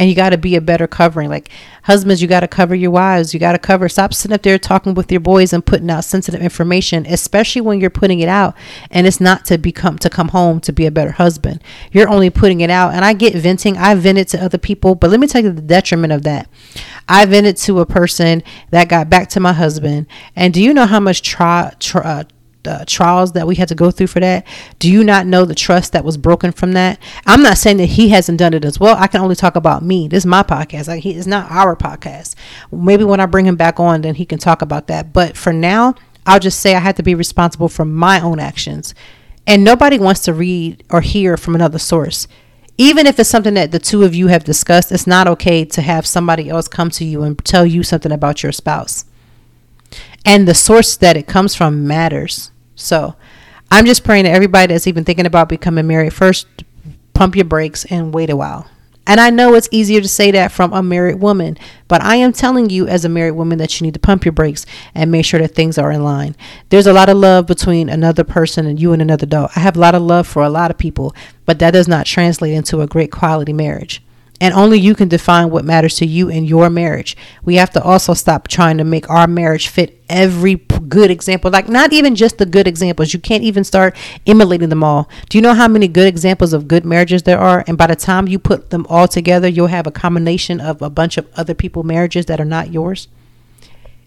[0.00, 1.28] and you got to be a better covering.
[1.28, 1.50] Like
[1.82, 3.34] husbands, you got to cover your wives.
[3.34, 3.86] You got to cover.
[3.86, 7.82] Stop sitting up there talking with your boys and putting out sensitive information, especially when
[7.82, 8.56] you're putting it out
[8.90, 11.62] and it's not to become to come home to be a better husband.
[11.92, 12.94] You're only putting it out.
[12.94, 13.76] And I get venting.
[13.76, 16.48] I vented to other people, but let me tell you the detriment of that.
[17.06, 20.86] I vented to a person that got back to my husband, and do you know
[20.86, 22.24] how much try, try
[22.66, 24.46] uh, trials that we had to go through for that?
[24.78, 26.98] Do you not know the trust that was broken from that?
[27.26, 28.96] I'm not saying that he hasn't done it as well.
[28.96, 30.08] I can only talk about me.
[30.08, 30.88] This is my podcast.
[30.88, 32.34] Like he, it's not our podcast.
[32.70, 35.12] Maybe when I bring him back on, then he can talk about that.
[35.12, 35.94] But for now,
[36.26, 38.94] I'll just say I had to be responsible for my own actions.
[39.46, 42.28] And nobody wants to read or hear from another source.
[42.78, 45.82] Even if it's something that the two of you have discussed, it's not okay to
[45.82, 49.04] have somebody else come to you and tell you something about your spouse
[50.24, 52.50] and the source that it comes from matters.
[52.74, 53.16] So
[53.70, 56.46] I'm just praying that everybody that's even thinking about becoming married first
[57.14, 58.66] pump your brakes and wait a while.
[59.06, 62.32] And I know it's easier to say that from a married woman, but I am
[62.32, 65.24] telling you as a married woman that you need to pump your brakes and make
[65.24, 66.36] sure that things are in line.
[66.68, 69.50] There's a lot of love between another person and you and another dog.
[69.56, 72.06] I have a lot of love for a lot of people, but that does not
[72.06, 74.02] translate into a great quality marriage
[74.40, 77.16] and only you can define what matters to you in your marriage.
[77.44, 81.50] We have to also stop trying to make our marriage fit every good example.
[81.50, 83.12] Like, not even just the good examples.
[83.12, 85.08] You can't even start emulating them all.
[85.28, 87.64] Do you know how many good examples of good marriages there are?
[87.66, 90.90] And by the time you put them all together, you'll have a combination of a
[90.90, 93.08] bunch of other people marriages that are not yours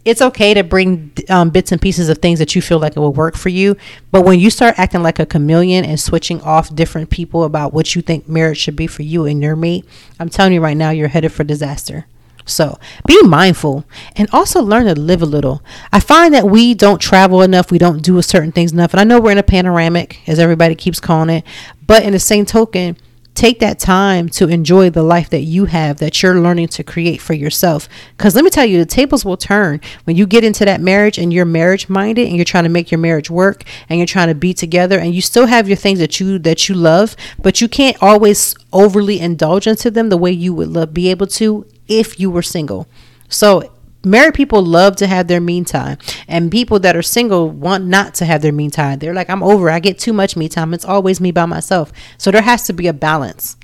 [0.06, 3.00] it's okay to bring um, bits and pieces of things that you feel like it
[3.00, 3.78] will work for you.
[4.12, 7.96] But when you start acting like a chameleon and switching off different people about what
[7.96, 9.86] you think marriage should be for you and your mate,
[10.20, 12.06] I'm telling you right now, you're headed for disaster.
[12.46, 13.86] So be mindful
[14.18, 15.64] and also learn to live a little.
[15.94, 18.94] I find that we don't travel enough, we don't do certain things enough.
[18.94, 21.46] And I know we're in a panoramic, as everybody keeps calling it.
[21.88, 22.98] But in the same token,
[23.36, 27.20] take that time to enjoy the life that you have that you're learning to create
[27.20, 27.90] for yourself.
[28.16, 31.18] Because let me tell you the tables will turn when you get into that marriage
[31.18, 34.28] and you're marriage minded and you're trying to make your marriage work and you're trying
[34.28, 37.60] to be together and you still have your things that you that you love but
[37.60, 41.66] you can't always overly indulge into them the way you would love, be able to
[41.88, 42.88] if you were single.
[43.30, 43.73] So
[44.06, 48.14] married people love to have their me time and people that are single want not
[48.16, 49.00] to have their me time.
[49.00, 49.70] They're like i'm over.
[49.70, 50.74] I get too much me time.
[50.74, 51.92] It's always me by myself.
[52.18, 53.58] So there has to be a balance.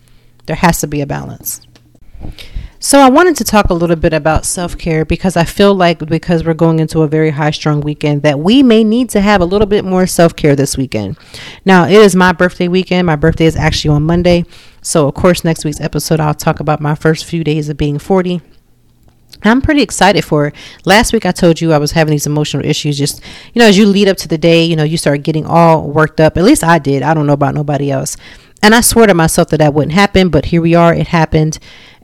[0.46, 1.62] There has to be a balance.
[2.82, 6.46] So i wanted to talk a little bit about self-care because i feel like because
[6.46, 9.46] we're going into a very high strung weekend that we may need to have a
[9.46, 11.18] little bit more self-care this weekend.
[11.66, 13.06] Now it is my birthday weekend.
[13.06, 14.46] My birthday is actually on monday.
[14.82, 18.00] So of course next week's episode i'll talk about my first few days of being
[18.00, 18.42] 40
[19.44, 20.56] I'm pretty excited for it.
[20.86, 22.98] Last week I told you I was having these emotional issues.
[22.98, 25.46] Just you know, as you lead up to the day, you know, you start getting
[25.46, 26.38] all worked up.
[26.38, 27.04] At least I did.
[27.04, 28.18] I don't know about nobody else.
[28.62, 30.94] And I swore to myself that that wouldn't happen, but here we are.
[30.94, 31.60] It happened,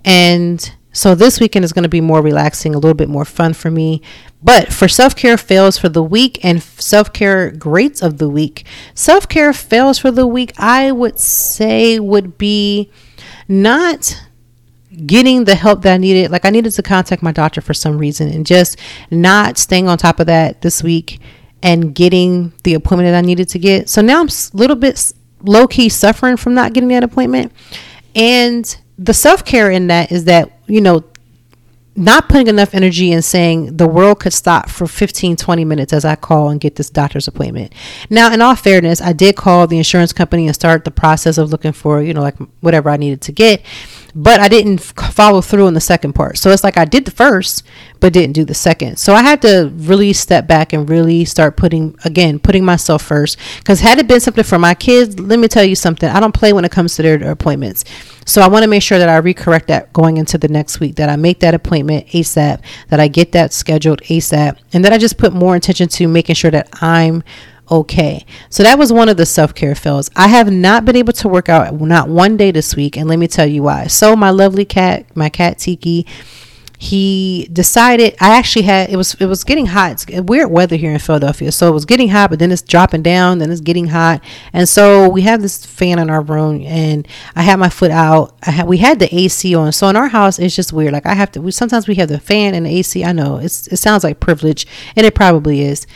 [0.05, 3.53] and so this weekend is going to be more relaxing, a little bit more fun
[3.53, 4.01] for me.
[4.41, 8.65] But for self care fails for the week and self care greats of the week,
[8.93, 12.89] self care fails for the week, I would say would be
[13.49, 14.24] not
[15.05, 16.31] getting the help that I needed.
[16.31, 18.79] Like I needed to contact my doctor for some reason and just
[19.11, 21.19] not staying on top of that this week
[21.63, 23.89] and getting the appointment that I needed to get.
[23.89, 27.51] So now I'm a little bit low key suffering from not getting that appointment.
[28.13, 31.03] And the self care in that is that, you know,
[31.97, 36.03] not putting enough energy in saying the world could stop for 15 20 minutes as
[36.03, 37.73] i call and get this doctor's appointment
[38.09, 41.51] now in all fairness i did call the insurance company and start the process of
[41.51, 43.61] looking for you know like whatever i needed to get
[44.17, 46.37] but I didn't follow through on the second part.
[46.37, 47.63] So it's like I did the first,
[47.99, 48.97] but didn't do the second.
[48.97, 53.37] So I had to really step back and really start putting, again, putting myself first.
[53.57, 56.33] Because had it been something for my kids, let me tell you something, I don't
[56.33, 57.83] play when it comes to their appointments.
[58.25, 60.95] So I want to make sure that I recorrect that going into the next week,
[60.95, 64.97] that I make that appointment ASAP, that I get that scheduled ASAP, and that I
[64.97, 67.21] just put more attention to making sure that I'm
[67.69, 68.25] okay.
[68.49, 70.09] So that was one of the self care fails.
[70.15, 73.19] I have not been able to work out not one day this week, and let
[73.19, 73.87] me tell you why.
[73.87, 76.05] So my lovely cat, my cat Tiki,
[76.77, 79.91] he decided I actually had it was it was getting hot.
[79.91, 81.51] It's weird weather here in Philadelphia.
[81.51, 84.21] So it was getting hot, but then it's dropping down, then it's getting hot.
[84.53, 88.35] And so we have this fan in our room and I had my foot out.
[88.43, 89.71] I had we had the AC on.
[89.71, 90.93] So in our house it's just weird.
[90.93, 93.03] Like I have to we sometimes we have the fan and the AC.
[93.03, 95.87] I know it's it sounds like privilege and it probably is.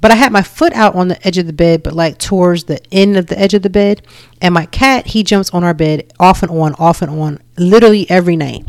[0.00, 2.64] But I had my foot out on the edge of the bed, but like towards
[2.64, 4.06] the end of the edge of the bed.
[4.40, 8.08] And my cat, he jumps on our bed off and on, off and on, literally
[8.10, 8.66] every night.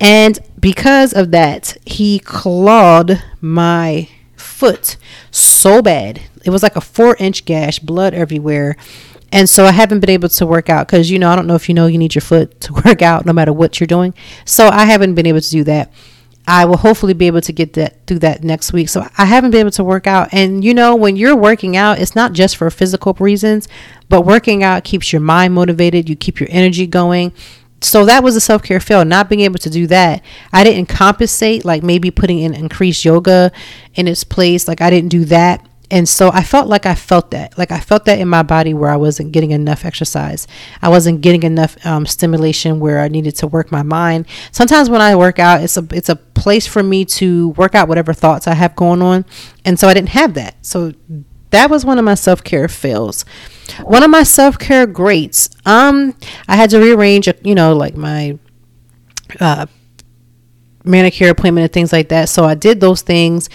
[0.00, 4.96] And because of that, he clawed my foot
[5.30, 6.20] so bad.
[6.44, 8.76] It was like a four inch gash, blood everywhere.
[9.30, 11.54] And so I haven't been able to work out because, you know, I don't know
[11.54, 14.14] if you know you need your foot to work out no matter what you're doing.
[14.44, 15.92] So I haven't been able to do that.
[16.48, 18.88] I will hopefully be able to get that through that next week.
[18.88, 20.30] So I haven't been able to work out.
[20.32, 23.68] And you know, when you're working out, it's not just for physical reasons,
[24.08, 27.34] but working out keeps your mind motivated, you keep your energy going.
[27.82, 30.24] So that was a self care fail, not being able to do that.
[30.50, 33.52] I didn't compensate, like maybe putting in increased yoga
[33.94, 34.66] in its place.
[34.66, 37.80] Like I didn't do that and so I felt like I felt that, like I
[37.80, 40.46] felt that in my body where I wasn't getting enough exercise.
[40.82, 44.26] I wasn't getting enough um, stimulation where I needed to work my mind.
[44.52, 47.88] Sometimes when I work out, it's a it's a place for me to work out
[47.88, 49.24] whatever thoughts I have going on,
[49.64, 50.56] and so I didn't have that.
[50.60, 50.92] So
[51.50, 53.24] that was one of my self care fails.
[53.82, 55.48] One of my self care greats.
[55.64, 56.14] Um,
[56.46, 58.38] I had to rearrange, you know, like my
[59.40, 59.66] uh,
[60.84, 62.28] manicure appointment and things like that.
[62.28, 63.48] So I did those things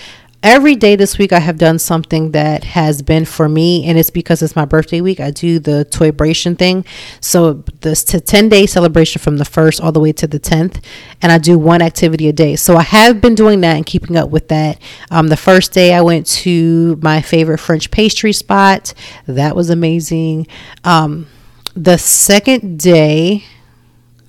[0.44, 4.10] every day this week I have done something that has been for me and it's
[4.10, 5.22] because it's my birthday week.
[5.22, 6.86] I do the toybration thing.
[7.22, 10.84] So this to 10 day celebration from the 1st all the way to the 10th
[11.22, 12.58] and I do one activity a day.
[12.58, 14.82] So I have been doing that and keeping up with that.
[15.10, 18.94] Um, the first day I went to my favorite French pastry spot.
[19.26, 20.48] That was amazing.
[20.84, 21.28] Um,
[21.74, 23.46] the second day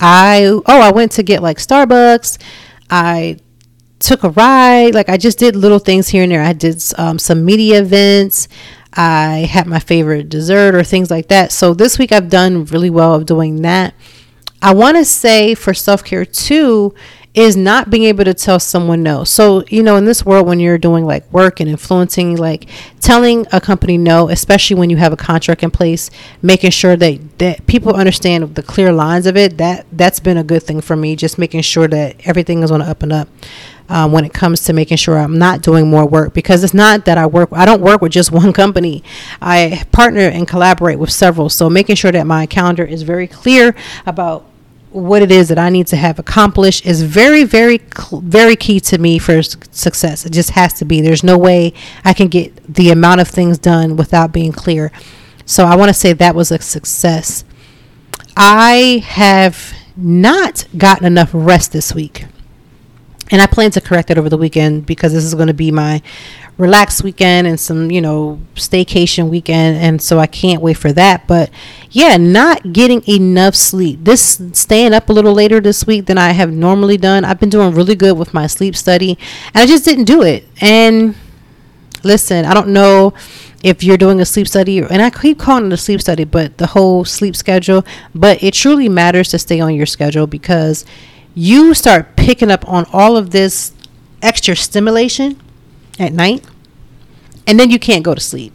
[0.00, 2.38] I oh I went to get like Starbucks.
[2.88, 3.38] I
[4.05, 4.95] took a ride.
[4.95, 6.43] Like I just did little things here and there.
[6.43, 8.49] I did um, some media events.
[8.93, 11.51] I had my favorite dessert or things like that.
[11.51, 13.95] So this week I've done really well of doing that.
[14.62, 16.95] I want to say for self care too
[17.35, 19.25] is not being able to tell someone no.
[19.25, 22.69] So, you know, in this world, when you're doing like work and influencing, like
[23.01, 26.11] telling a company no, especially when you have a contract in place,
[26.43, 30.45] making sure that, that people understand the clear lines of it, that that's been a
[30.45, 33.29] good thing for me, just making sure that everything is on the up and up.
[33.88, 37.05] Um, when it comes to making sure I'm not doing more work because it's not
[37.05, 39.03] that I work, I don't work with just one company.
[39.40, 41.49] I partner and collaborate with several.
[41.49, 43.75] So making sure that my calendar is very clear
[44.07, 44.47] about
[44.90, 47.81] what it is that I need to have accomplished is very, very,
[48.12, 50.25] very key to me for success.
[50.25, 51.01] It just has to be.
[51.01, 51.73] There's no way
[52.05, 54.92] I can get the amount of things done without being clear.
[55.44, 57.44] So I want to say that was a success.
[58.37, 62.27] I have not gotten enough rest this week.
[63.31, 65.71] And I plan to correct it over the weekend because this is going to be
[65.71, 66.03] my
[66.57, 69.79] relaxed weekend and some, you know, staycation weekend.
[69.79, 71.27] And so I can't wait for that.
[71.27, 71.51] But
[71.91, 74.01] yeah, not getting enough sleep.
[74.03, 77.25] This staying up a little later this week than I have normally done.
[77.25, 79.19] I've been doing really good with my sleep study
[79.55, 80.47] and I just didn't do it.
[80.61, 81.17] And
[82.05, 83.15] listen, I don't know
[83.65, 86.59] if you're doing a sleep study, and I keep calling it a sleep study, but
[86.59, 87.83] the whole sleep schedule,
[88.15, 90.85] but it truly matters to stay on your schedule because
[91.35, 93.73] you start picking up on all of this
[94.23, 95.40] extra stimulation
[95.99, 96.44] at night,
[97.47, 98.55] and then you can't go to sleep.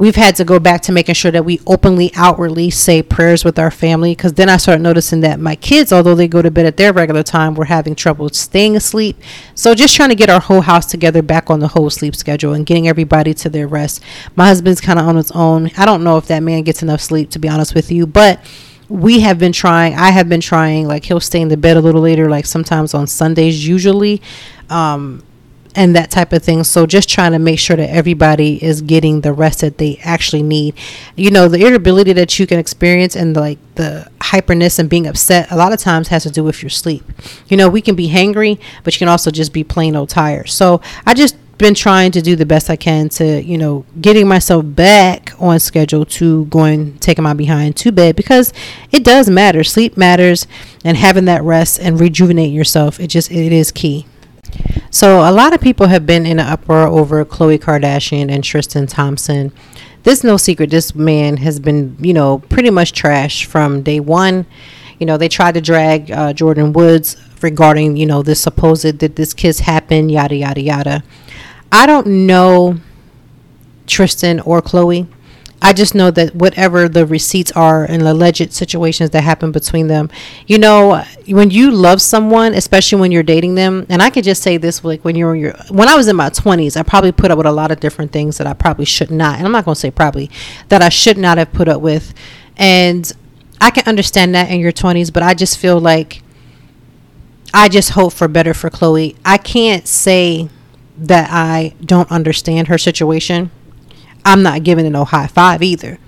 [0.00, 3.58] We've had to go back to making sure that we openly, outwardly say prayers with
[3.58, 6.64] our family because then I started noticing that my kids, although they go to bed
[6.64, 9.20] at their regular time, were having trouble staying asleep.
[9.54, 12.54] So just trying to get our whole house together back on the whole sleep schedule
[12.54, 14.02] and getting everybody to their rest.
[14.36, 15.70] My husband's kind of on his own.
[15.76, 18.40] I don't know if that man gets enough sleep, to be honest with you, but
[18.90, 21.80] we have been trying i have been trying like he'll stay in the bed a
[21.80, 24.20] little later like sometimes on sundays usually
[24.68, 25.22] um,
[25.74, 26.64] and that type of thing.
[26.64, 30.42] So just trying to make sure that everybody is getting the rest that they actually
[30.42, 30.74] need.
[31.16, 35.50] You know, the irritability that you can experience and like the hyperness and being upset
[35.50, 37.04] a lot of times has to do with your sleep.
[37.48, 40.48] You know, we can be hangry, but you can also just be plain old tired.
[40.48, 44.26] So I just been trying to do the best I can to, you know, getting
[44.26, 48.52] myself back on schedule to going taking my behind to bed because
[48.90, 49.62] it does matter.
[49.62, 50.46] Sleep matters
[50.84, 54.06] and having that rest and rejuvenate yourself, it just it is key.
[54.90, 58.88] So, a lot of people have been in an uproar over Khloe Kardashian and Tristan
[58.88, 59.52] Thompson.
[60.02, 60.70] This no secret.
[60.70, 64.46] This man has been, you know, pretty much trash from day one.
[64.98, 69.16] You know, they tried to drag uh, Jordyn Woods regarding, you know, this supposed that
[69.16, 71.02] this kiss happened, yada yada yada.
[71.72, 72.76] I don't know
[73.86, 75.06] Tristan or Khloe.
[75.62, 80.08] I just know that whatever the receipts are and alleged situations that happen between them,
[80.46, 84.42] you know, when you love someone, especially when you're dating them, and I could just
[84.42, 87.30] say this, like when you're your, when I was in my 20s, I probably put
[87.30, 89.66] up with a lot of different things that I probably should not, and I'm not
[89.66, 90.30] going to say probably,
[90.70, 92.14] that I should not have put up with.
[92.56, 93.12] And
[93.60, 96.22] I can understand that in your 20s, but I just feel like
[97.52, 99.14] I just hope for better for Khloe.
[99.26, 100.48] I can't say
[101.00, 103.50] that I don't understand her situation
[104.24, 105.98] I'm not giving it no high five either.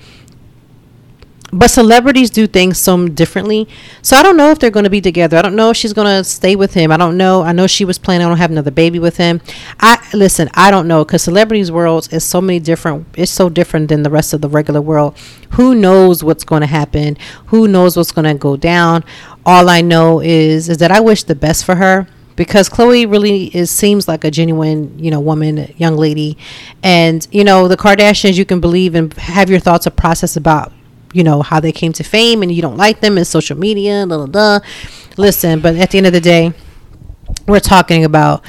[1.55, 3.69] But celebrities do things so differently.
[4.01, 5.37] So I don't know if they're going to be together.
[5.37, 6.91] I don't know if she's going to stay with him.
[6.91, 7.43] I don't know.
[7.43, 9.43] I know she was planning on having another baby with him.
[9.79, 13.89] I listen, I don't know cuz celebrities worlds is so many different it's so different
[13.89, 15.15] than the rest of the regular world.
[15.51, 17.19] Who knows what's going to happen?
[17.47, 19.05] Who knows what's going to go down?
[19.45, 23.47] All I know is is that I wish the best for her because Khloe really
[23.57, 26.37] is seems like a genuine, you know, woman, young lady,
[26.83, 28.37] and you know the Kardashians.
[28.37, 30.73] You can believe and have your thoughts of process about,
[31.13, 34.05] you know, how they came to fame, and you don't like them in social media,
[34.07, 34.61] blah blah blah.
[35.17, 36.53] Listen, but at the end of the day,
[37.47, 38.45] we're talking about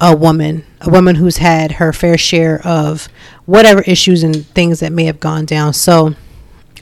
[0.00, 3.08] a woman, a woman who's had her fair share of
[3.46, 5.72] whatever issues and things that may have gone down.
[5.72, 6.14] So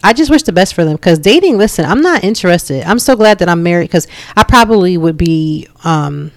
[0.02, 2.84] I just wish the best for them because dating, listen, I'm not interested.
[2.84, 4.06] I'm so glad that I'm married because
[4.36, 6.32] I probably would be um,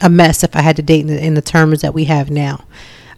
[0.00, 2.30] a mess if I had to date in the, in the terms that we have
[2.30, 2.64] now.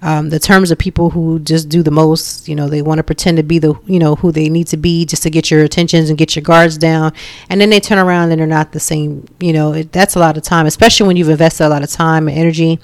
[0.02, 3.02] Um, the terms of people who just do the most, you know, they want to
[3.02, 5.64] pretend to be the, you know, who they need to be just to get your
[5.64, 7.12] attentions and get your guards down.
[7.48, 10.18] And then they turn around and they're not the same, you know, it, that's a
[10.18, 12.78] lot of time, especially when you've invested a lot of time and energy.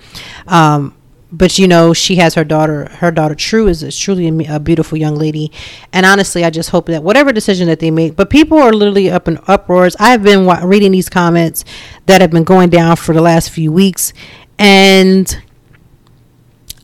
[0.49, 0.95] Um,
[1.33, 4.61] but you know she has her daughter her daughter true is, is truly a, a,
[4.61, 5.51] beautiful young lady.
[5.93, 9.11] And honestly i just hope that whatever decision that they make but people are literally
[9.11, 9.97] up in uproars.
[9.99, 11.65] I've been wa- reading these comments
[12.07, 14.13] that have been going down for the last few weeks
[14.59, 15.43] and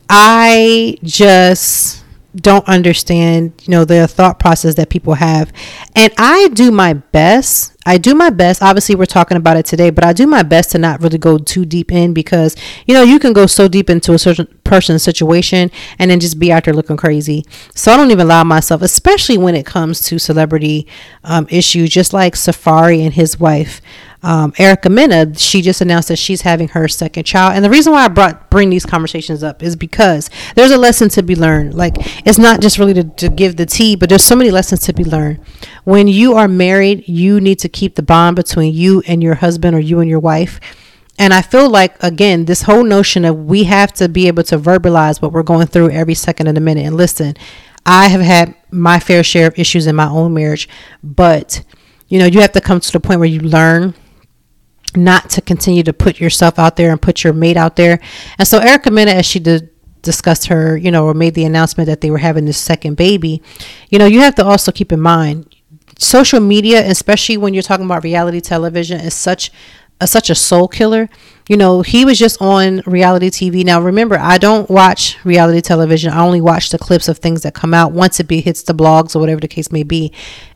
[0.09, 2.03] i just
[2.39, 5.51] don't understand you know the thought process that people have
[5.95, 8.61] and i do my best I do my best.
[8.61, 11.39] Obviously, we're talking about it today, but I do my best to not really go
[11.39, 15.01] too deep in because, you know, you can go so deep into a certain person's
[15.01, 17.45] situation and then just be out there looking crazy.
[17.73, 20.85] So I don't even allow myself, especially when it comes to celebrity
[21.23, 23.81] um, issues, just like Safaree and his wife.
[24.21, 27.55] Um, Erica Mena, she just announced that she's having her second child.
[27.55, 31.07] And the reason why I brought bring these conversations up is because there's a lesson
[31.09, 31.73] to be learned.
[31.73, 31.95] Like
[32.27, 34.93] it's not just really to, to give the tea, but there's so many lessons to
[34.93, 35.39] be learned.
[35.85, 39.75] When you are married, you need to keep the bond between you and your husband
[39.75, 40.59] or you and your wife
[41.17, 44.57] And I feel like, again, this whole notion of we have to be able to
[44.57, 46.85] verbalize what we're going through every second of the minute.
[46.85, 47.35] And listen,
[47.85, 50.69] I have had my fair share of issues in my own marriage,
[51.03, 51.63] but
[52.07, 53.93] you know, you have to come to the point where you learn
[54.95, 57.99] not to continue to put yourself out there and put your mate out there.
[58.37, 59.69] And so Erica Mena, as she did
[60.01, 63.41] discussed her, you know, or made the announcement that they were having this second baby,
[63.89, 65.53] you know, you have to also keep in mind
[65.99, 69.51] social media, especially when you're talking about reality television, is such
[70.01, 71.09] a, such a soul killer.
[71.47, 73.65] You know, he was just on reality TV.
[73.65, 76.13] Now, remember, I don't watch reality television.
[76.13, 78.73] I only watch the clips of things that come out once it be, hits the
[78.73, 80.13] blogs or whatever the case may be.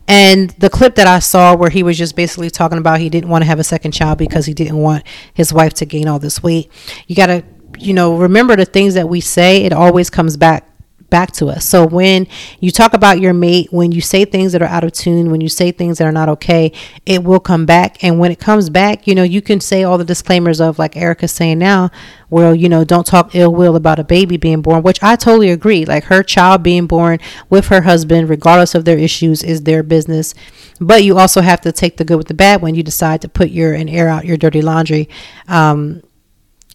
[0.07, 3.29] And the clip that I saw where he was just basically talking about he didn't
[3.29, 6.19] want to have a second child because he didn't want his wife to gain all
[6.19, 6.69] this weight.
[7.07, 7.43] You got to,
[7.79, 10.67] you know, remember the things that we say, it always comes back
[11.13, 11.63] back to us.
[11.63, 12.25] So when
[12.59, 15.41] you talk about your mate, when you say things that are out of tune, when
[15.41, 16.71] you say things that are not okay,
[17.05, 18.03] it will come back.
[18.03, 20.97] And when it comes back, you know, you can say all the disclaimers of like
[20.97, 21.91] Erica's saying now,
[22.31, 25.51] well, you know, don't talk ill will about a baby being born, which I totally
[25.51, 25.85] agree.
[25.85, 30.33] Like her child being born with her husband, regardless of their issues, is their business.
[30.81, 33.29] But you also have to take the good with the bad when you decide to
[33.29, 35.09] put your and air out your dirty laundry.
[35.47, 36.01] Um,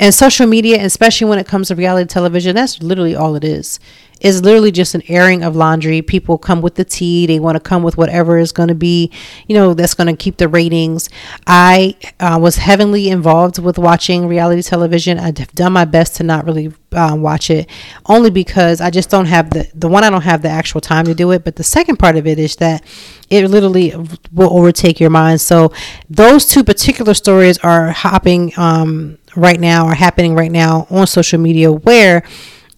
[0.01, 3.80] and social media, especially when it comes to reality television, that's literally all it is
[4.20, 6.02] is literally just an airing of laundry.
[6.02, 7.26] People come with the tea.
[7.26, 9.12] They want to come with whatever is going to be,
[9.46, 11.08] you know, that's going to keep the ratings.
[11.46, 15.18] I uh, was heavily involved with watching reality television.
[15.18, 17.68] I've done my best to not really um, watch it,
[18.06, 20.04] only because I just don't have the the one.
[20.04, 21.44] I don't have the actual time to do it.
[21.44, 22.82] But the second part of it is that
[23.30, 23.94] it literally
[24.32, 25.40] will overtake your mind.
[25.40, 25.72] So
[26.08, 31.38] those two particular stories are hopping um, right now, are happening right now on social
[31.38, 32.24] media where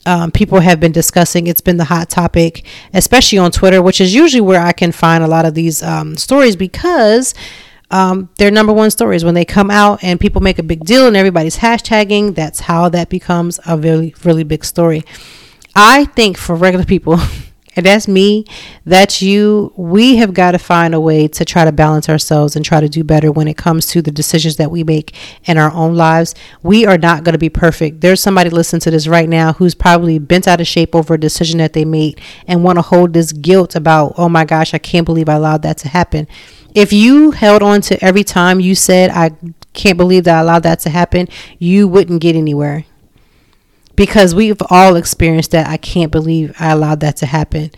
[0.07, 1.47] um, people have been discussing.
[1.47, 5.23] It's been the hot topic, especially on Twitter, which is usually where I can find
[5.23, 7.35] a lot of these um, stories because
[7.91, 9.25] um, they're number one stories.
[9.25, 12.89] When they come out and people make a big deal and everybody's hashtagging, that's how
[12.91, 15.05] that becomes a really, really big story.
[15.75, 17.19] I think for regular people,
[17.77, 18.45] and that's me,
[18.85, 19.73] that's you.
[19.77, 22.89] We have got to find a way to try to balance ourselves and try to
[22.89, 25.15] do better when it comes to the decisions that we make
[25.45, 26.35] in our own lives.
[26.63, 28.01] We are not going to be perfect.
[28.01, 31.21] There's somebody listening to this right now who's probably bent out of shape over a
[31.21, 34.79] decision that they made and want to hold this guilt about, oh my gosh, I
[34.79, 36.27] can't believe I allowed that to happen.
[36.75, 39.31] If you held on to every time you said, I
[39.75, 42.85] can't believe that I allowed that to happen, you wouldn't get anywhere
[44.01, 45.69] because we've all experienced that.
[45.69, 47.71] I can't believe I allowed that to happen.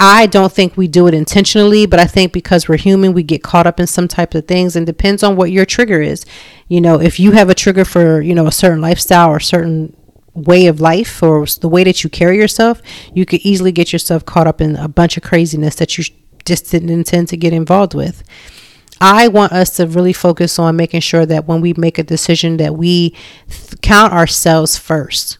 [0.00, 3.44] I don't think we do it intentionally, but I think because we're human, we get
[3.44, 6.26] caught up in some type of things and depends on what your trigger is.
[6.66, 9.96] You know, if you have a trigger for, you know, a certain lifestyle or certain
[10.34, 12.82] way of life or the way that you carry yourself,
[13.14, 16.02] you could easily get yourself caught up in a bunch of craziness that you
[16.44, 18.24] just didn't intend to get involved with.
[19.00, 22.56] I want us to really focus on making sure that when we make a decision
[22.56, 23.10] that we
[23.48, 25.38] th- count ourselves first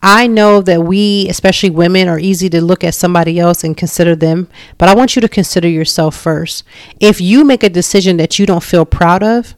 [0.00, 4.14] I know that we, especially women, are easy to look at somebody else and consider
[4.14, 6.62] them, but I want you to consider yourself first.
[7.00, 9.56] If you make a decision that you don't feel proud of,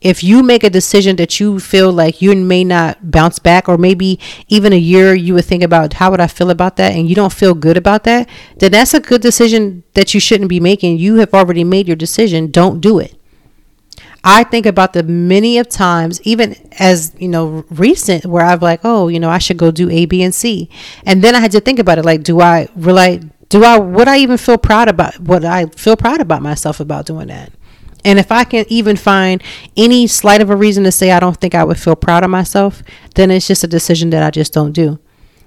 [0.00, 3.78] if you make a decision that you feel like you may not bounce back, or
[3.78, 4.18] maybe
[4.48, 7.14] even a year you would think about how would I feel about that, and you
[7.14, 8.28] don't feel good about that,
[8.58, 10.98] then that's a good decision that you shouldn't be making.
[10.98, 12.50] You have already made your decision.
[12.50, 13.14] Don't do it.
[14.24, 18.80] I think about the many of times, even as you know, recent, where I've like,
[18.84, 20.70] oh, you know, I should go do A, B, and C,
[21.04, 22.04] and then I had to think about it.
[22.04, 23.22] Like, do I really?
[23.48, 23.78] Do I?
[23.78, 25.18] Would I even feel proud about?
[25.20, 27.52] Would I feel proud about myself about doing that?
[28.04, 29.42] And if I can even find
[29.76, 32.30] any slight of a reason to say I don't think I would feel proud of
[32.30, 32.82] myself,
[33.14, 34.98] then it's just a decision that I just don't do.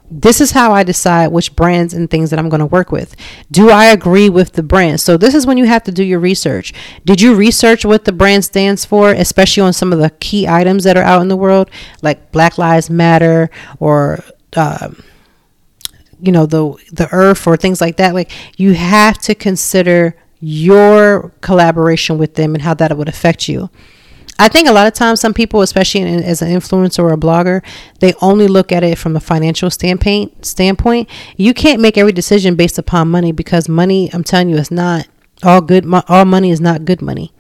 [0.10, 3.16] This is how I decide which brands and things that I'm going to work with.
[3.50, 5.02] Do I agree with the brand?
[5.02, 6.74] So, this is when you have to do your research.
[7.06, 10.84] Did you research what the brand stands for, especially on some of the key items
[10.84, 11.72] that are out in the world,
[12.04, 13.50] like Black Lives Matter
[13.80, 14.24] or,
[14.56, 15.02] um,
[16.22, 18.14] you know, the the earth or things like that?
[18.14, 23.72] Like, you have to consider your collaboration with them and how that would affect you.
[24.38, 27.18] I think a lot of times some people, especially in, as an influencer or a
[27.18, 27.64] blogger,
[28.00, 30.46] they only look at it from a financial standpoint.
[30.46, 34.72] Standpoint, you can't make every decision based upon money because money, I'm telling you, is
[34.72, 35.08] not
[35.44, 35.86] all good.
[36.10, 37.34] All money is not good money.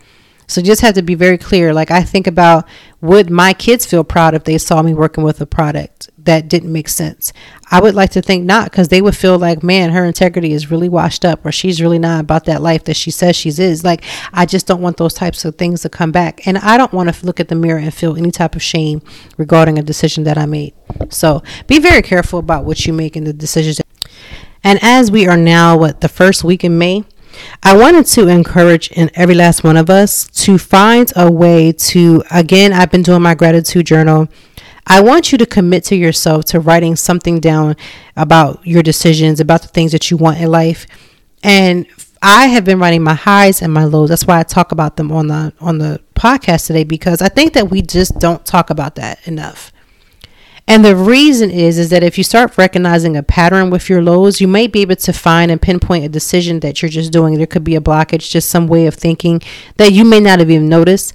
[0.48, 1.74] So just have to be very clear.
[1.74, 2.68] Like I think about
[3.02, 5.95] would my kids feel proud if they saw me working with a product
[6.26, 7.34] that didn't make sense?
[7.71, 10.69] I would like to think not because they would feel like, man, her integrity is
[10.69, 13.84] really washed up or she's really not about that life that she says she's is.
[13.84, 14.03] Like
[14.34, 16.45] I just don't want those types of things to come back.
[16.45, 19.01] And I don't want to look at the mirror and feel any type of shame
[19.38, 20.73] regarding a decision that I made.
[21.09, 23.82] So be very careful about what you make in the decisions.
[24.63, 27.03] And as we are now what the first week in May,
[27.63, 32.23] I wanted to encourage in every last one of us to find a way to,
[32.32, 34.28] again, I've been doing my gratitude journal.
[34.88, 37.75] I want you to commit to yourself to writing something down
[38.15, 40.86] about your decisions, about the things that you want in life.
[41.43, 41.88] And
[42.21, 44.09] I have been writing my highs and my lows.
[44.09, 47.53] That's why I talk about them on the on the podcast today because I think
[47.53, 49.71] that we just don't talk about that enough.
[50.67, 54.41] And the reason is is that if you start recognizing a pattern with your lows,
[54.41, 57.36] you may be able to find and pinpoint a decision that you're just doing.
[57.36, 59.41] There could be a blockage, just some way of thinking
[59.77, 61.13] that you may not have even noticed.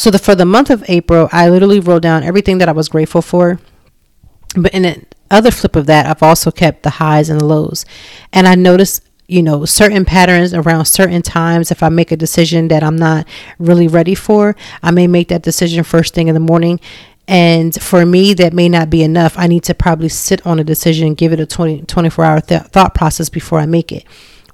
[0.00, 2.88] So the, for the month of April, I literally wrote down everything that I was
[2.88, 3.60] grateful for.
[4.56, 7.84] But in the other flip of that, I've also kept the highs and the lows.
[8.32, 12.66] And I noticed you know certain patterns around certain times if i make a decision
[12.66, 13.28] that i'm not
[13.60, 16.80] really ready for i may make that decision first thing in the morning
[17.28, 19.38] and for me, that may not be enough.
[19.38, 22.62] I need to probably sit on a decision, give it a 20, 24 hour th-
[22.62, 24.04] thought process before I make it.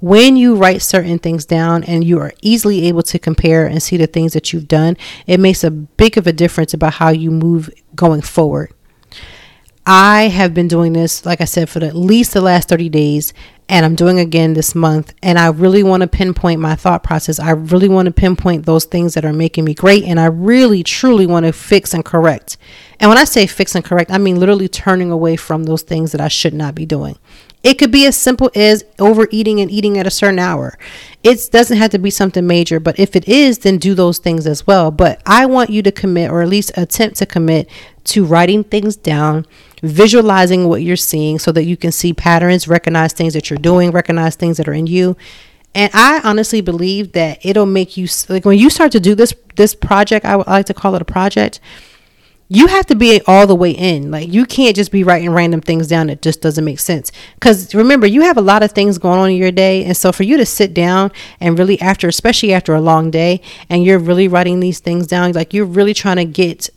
[0.01, 3.97] When you write certain things down and you are easily able to compare and see
[3.97, 7.31] the things that you've done, it makes a big of a difference about how you
[7.31, 8.73] move going forward.
[9.89, 13.33] I have been doing this, like I said, for at least the last 30 days,
[13.69, 15.15] and I'm doing again this month.
[15.23, 17.39] And I really want to pinpoint my thought process.
[17.39, 20.03] I really want to pinpoint those things that are making me great.
[20.05, 22.57] And I really, truly want to fix and correct.
[22.99, 26.11] And when I say fix and correct, I mean literally turning away from those things
[26.13, 27.17] that I should not be doing.
[27.67, 30.79] It could be as simple as overeating and eating at a certain hour.
[31.25, 34.47] It doesn't have to be something major, but if it is, then do those things
[34.47, 34.93] as well.
[34.93, 37.69] But I want you to commit, or at least attempt to commit,
[38.05, 39.47] to writing things down,
[39.83, 43.91] visualizing what you're seeing so that you can see patterns, recognize things that you're doing,
[43.91, 45.17] recognize things that are in you.
[45.75, 49.35] And I honestly believe that it'll make you like when you start to do this
[49.57, 51.59] this project, I would like to call it a project
[52.49, 54.11] you have to be all the way in.
[54.11, 57.11] Like you can't just be writing random things down that just doesn't make sense.
[57.41, 60.13] Cuz remember, you have a lot of things going on in your day, and so
[60.13, 63.99] for you to sit down and really after especially after a long day and you're
[63.99, 66.69] really writing these things down, like you're really trying to get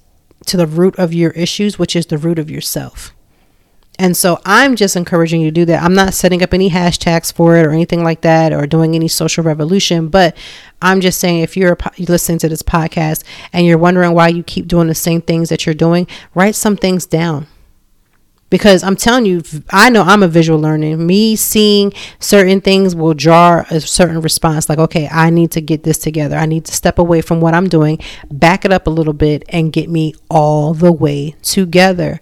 [0.45, 3.13] to the root of your issues, which is the root of yourself.
[3.99, 5.83] And so I'm just encouraging you to do that.
[5.83, 9.09] I'm not setting up any hashtags for it or anything like that or doing any
[9.09, 10.37] social revolution, but
[10.81, 14.67] I'm just saying if you're listening to this podcast and you're wondering why you keep
[14.67, 17.47] doing the same things that you're doing, write some things down.
[18.49, 20.95] Because I'm telling you, I know I'm a visual learner.
[20.95, 24.69] Me seeing certain things will jar a certain response.
[24.69, 26.37] Like, okay, I need to get this together.
[26.37, 27.99] I need to step away from what I'm doing,
[28.31, 32.21] back it up a little bit, and get me all the way together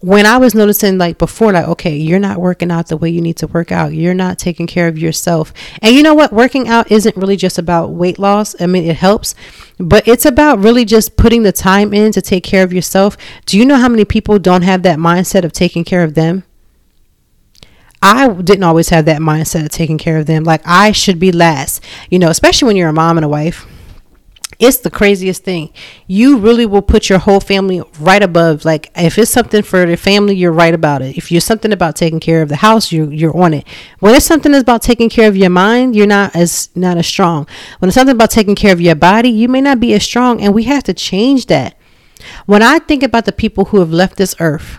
[0.00, 3.20] when I was noticing like before, like, okay, you're not working out the way you
[3.20, 3.94] need to work out.
[3.94, 5.52] You're not taking care of yourself.
[5.80, 6.32] And you know what?
[6.32, 8.54] Working out isn't really just about weight loss.
[8.60, 9.34] I mean, it helps,
[9.78, 13.16] but it's about really just putting the time in to take care of yourself.
[13.46, 16.44] Do you know how many people don't have that mindset of taking care of them?
[18.02, 20.44] I didn't always have that mindset of taking care of them.
[20.44, 23.66] Like I should be last, you know, especially when you're a mom and a wife
[24.58, 25.72] it's the craziest thing.
[26.06, 28.64] You really will put your whole family right above.
[28.64, 31.16] Like if it's something for the family, you're right about it.
[31.16, 33.66] If you're something about taking care of the house, you you're on it.
[33.98, 37.06] When it's something that's about taking care of your mind, you're not as not as
[37.06, 37.46] strong.
[37.80, 40.40] When it's something about taking care of your body, you may not be as strong.
[40.40, 41.76] And we have to change that.
[42.46, 44.78] When I think about the people who have left this earth,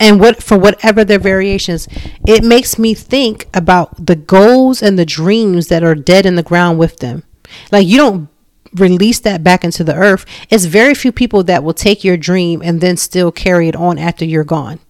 [0.00, 1.86] and what for whatever their variations
[2.26, 6.42] it makes me think about the goals and the dreams that are dead in the
[6.42, 7.22] ground with them
[7.70, 8.28] like you don't
[8.74, 12.62] release that back into the earth, it's very few people that will take your dream
[12.62, 14.80] and then still carry it on after you're gone.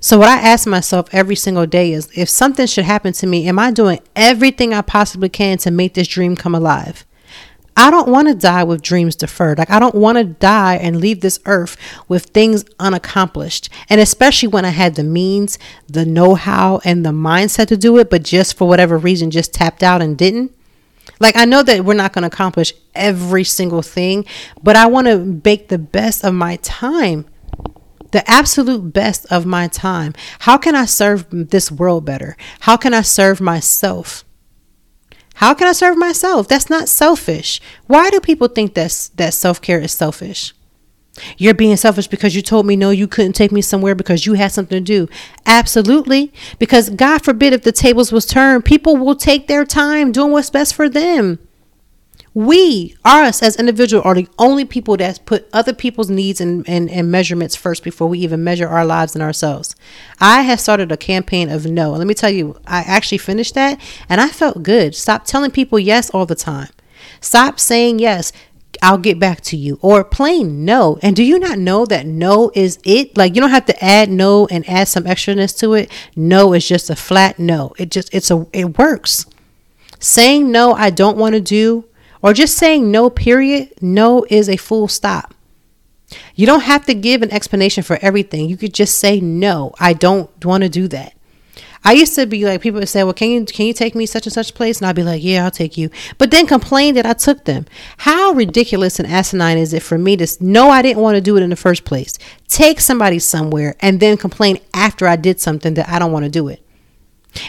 [0.00, 3.46] So, what I ask myself every single day is if something should happen to me,
[3.46, 7.06] am I doing everything I possibly can to make this dream come alive?
[7.78, 9.58] I don't want to die with dreams deferred.
[9.58, 11.76] Like, I don't want to die and leave this earth
[12.08, 13.68] with things unaccomplished.
[13.90, 17.98] And especially when I had the means, the know how, and the mindset to do
[17.98, 20.56] it, but just for whatever reason, just tapped out and didn't.
[21.20, 24.24] Like I know that we're not going to accomplish every single thing,
[24.62, 27.26] but I want to make the best of my time.
[28.12, 30.14] The absolute best of my time.
[30.40, 32.36] How can I serve this world better?
[32.60, 34.24] How can I serve myself?
[35.34, 36.48] How can I serve myself?
[36.48, 37.60] That's not selfish.
[37.86, 40.54] Why do people think that that self-care is selfish?
[41.38, 44.34] You're being selfish because you told me no, you couldn't take me somewhere because you
[44.34, 45.08] had something to do.
[45.46, 46.32] Absolutely.
[46.58, 50.50] Because God forbid if the tables was turned, people will take their time doing what's
[50.50, 51.38] best for them.
[52.36, 56.90] We, us as individuals, are the only people that put other people's needs and, and,
[56.90, 59.74] and measurements first before we even measure our lives and ourselves.
[60.20, 61.92] I have started a campaign of no.
[61.92, 64.94] Let me tell you, I actually finished that and I felt good.
[64.94, 66.68] Stop telling people yes all the time.
[67.22, 68.32] Stop saying yes.
[68.82, 70.98] I'll get back to you or plain no.
[71.02, 73.16] And do you not know that no is it?
[73.16, 75.90] Like you don't have to add no and add some extraness to it.
[76.14, 77.72] No is just a flat no.
[77.78, 79.26] It just it's a it works.
[79.98, 81.86] Saying no, I don't want to do,
[82.22, 85.34] or just saying no, period, no is a full stop.
[86.34, 88.48] You don't have to give an explanation for everything.
[88.48, 91.14] You could just say no, I don't want to do that.
[91.86, 94.06] I used to be like people would say, "Well, can you can you take me
[94.06, 96.96] such and such place?" And I'd be like, "Yeah, I'll take you," but then complain
[96.96, 97.64] that I took them.
[97.98, 101.36] How ridiculous and asinine is it for me to know I didn't want to do
[101.36, 102.18] it in the first place,
[102.48, 106.28] take somebody somewhere, and then complain after I did something that I don't want to
[106.28, 106.60] do it?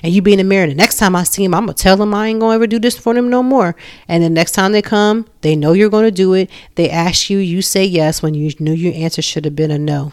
[0.04, 0.68] And you be in the mirror.
[0.68, 2.78] The next time I see him, I'm gonna tell them I ain't gonna ever do
[2.78, 3.76] this for them no more.
[4.08, 6.52] And the next time they come, they know you're gonna do it.
[6.76, 9.80] They ask you, you say yes when you knew your answer should have been a
[9.80, 10.12] no.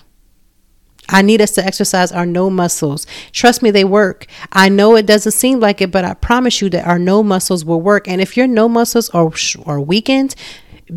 [1.09, 3.07] I need us to exercise our no muscles.
[3.33, 4.27] Trust me, they work.
[4.53, 7.65] I know it doesn't seem like it, but I promise you that our no muscles
[7.65, 8.09] will work.
[8.09, 9.33] And if your no muscles are,
[9.67, 10.35] are weakened,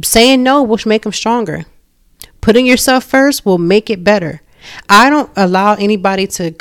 [0.03, 1.65] saying no will make them stronger.
[2.41, 4.41] Putting yourself first will make it better.
[4.89, 6.55] I don't allow anybody to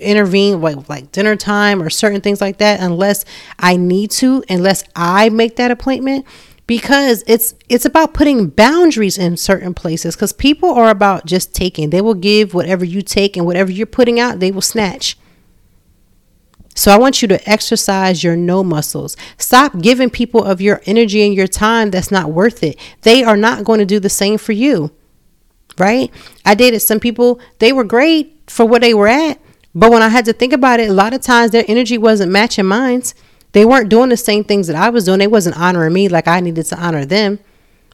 [0.00, 3.24] intervene like like dinner time or certain things like that unless
[3.58, 6.26] I need to, unless I make that appointment
[6.72, 11.90] because it's it's about putting boundaries in certain places because people are about just taking.
[11.90, 15.18] They will give whatever you take and whatever you're putting out they will snatch.
[16.74, 19.18] So i want you to exercise your no muscles.
[19.36, 22.78] Stop giving people of your energy and your time that's not worth it.
[23.02, 24.90] They are not going to do the same for you
[25.78, 26.10] right?
[26.44, 29.40] I dated some people they were great for what they were at
[29.74, 32.30] but when i had to think about it a lot of times their energy wasn't
[32.30, 33.14] matching mine's
[33.52, 35.18] they weren't doing the same things that I was doing.
[35.18, 37.38] They wasn't honoring me like I needed to honor them.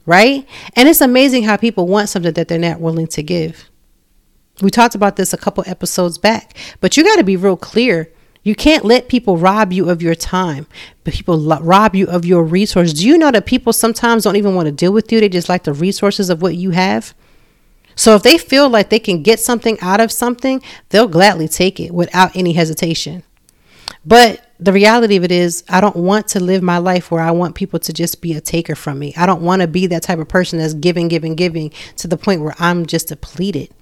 [0.07, 0.49] Right?
[0.75, 3.69] And it's amazing how people want something that they're not willing to give.
[4.63, 8.11] We talked about this a couple episodes back, but you got to be real clear.
[8.43, 10.67] You can't let people rob you of your time,
[11.05, 12.99] but people rob you of your resources.
[12.99, 15.21] Do you know that people sometimes don't even want to deal with you?
[15.21, 17.15] They just like the resources of what you have.
[17.95, 21.79] So if they feel like they can get something out of something, they'll gladly take
[21.79, 23.25] it without any hesitation.
[24.07, 27.31] But the reality of it is, I don't want to live my life where I
[27.31, 29.15] want people to just be a taker from me.
[29.17, 32.17] I don't want to be that type of person that's giving, giving, giving to the
[32.17, 33.73] point where I'm just depleted.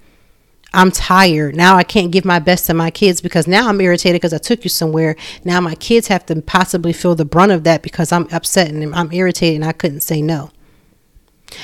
[0.73, 1.55] I'm tired.
[1.55, 4.37] Now I can't give my best to my kids because now I'm irritated because I
[4.37, 5.15] took you somewhere.
[5.43, 8.93] Now my kids have to possibly feel the brunt of that because I'm upset and
[8.93, 10.51] I'm irritated and I couldn't say no.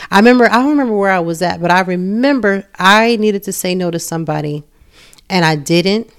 [0.10, 3.54] I remember, I don't remember where I was at, but I remember I needed to
[3.54, 4.64] say no to somebody
[5.30, 6.10] and I didn't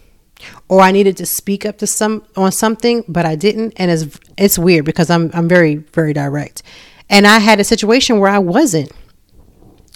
[0.68, 3.74] or I needed to speak up to some on something, but I didn't.
[3.76, 6.62] And it's it's weird because I'm I'm very very direct,
[7.08, 8.92] and I had a situation where I wasn't.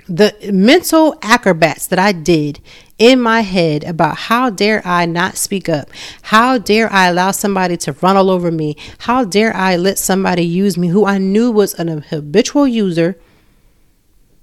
[0.09, 2.61] The mental acrobats that I did
[2.99, 5.91] in my head about how dare I not speak up?
[6.23, 8.77] How dare I allow somebody to run all over me?
[8.99, 13.17] How dare I let somebody use me who I knew was an habitual user?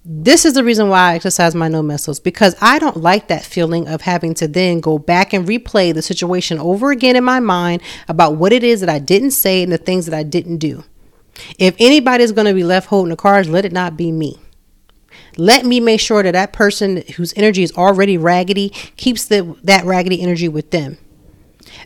[0.08, 3.44] This is the reason why I exercise my no muscles because I don't like that
[3.44, 7.40] feeling of having to then go back and replay the situation over again in my
[7.40, 10.58] mind about what it is that I didn't say and the things that I didn't
[10.58, 10.84] do.
[11.58, 14.40] If anybody's going to be left holding the cards, let it not be me.
[15.38, 19.86] Let me make sure that that person whose energy is already raggedy keeps the, that
[19.86, 21.00] raggedy energy with them.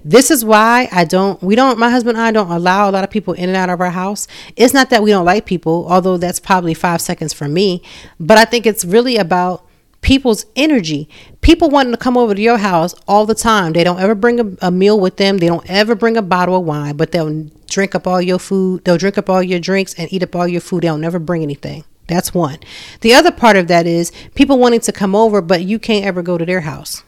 [0.04, 3.04] This is why I don't, we don't, my husband and I don't allow a lot
[3.04, 4.28] of people in and out of our house.
[4.56, 7.82] It's not that we don't like people, although that's probably five seconds for me,
[8.20, 9.66] but I think it's really about
[10.02, 11.10] people's energy.
[11.42, 13.74] People wanting to come over to your house all the time.
[13.74, 15.38] They don't ever bring a, a, meal with them.
[15.38, 18.86] They don't ever bring a bottle of wine, but they'll drink up all your food.
[18.86, 20.84] They'll drink up all your drinks and eat up all your food.
[20.84, 21.84] They'll never bring anything.
[22.08, 22.60] That's one.
[23.02, 26.24] The other part of that is people wanting to come over, but you can't ever
[26.24, 27.04] go to their house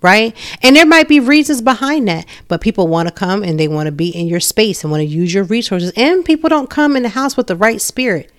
[0.00, 0.36] right?
[0.62, 3.86] And there might be reasons behind that, but people want to come and they want
[3.86, 5.92] to be in your space and want to use your resources.
[5.96, 8.30] And people don't come in the house with the right spirit.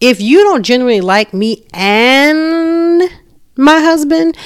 [0.00, 3.02] If you don't genuinely like me and
[3.56, 4.36] my husband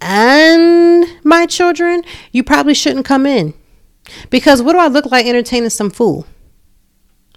[0.00, 2.02] and my children,
[2.32, 3.54] you probably shouldn't come in.
[4.30, 6.26] Because what do I look like entertaining some fool?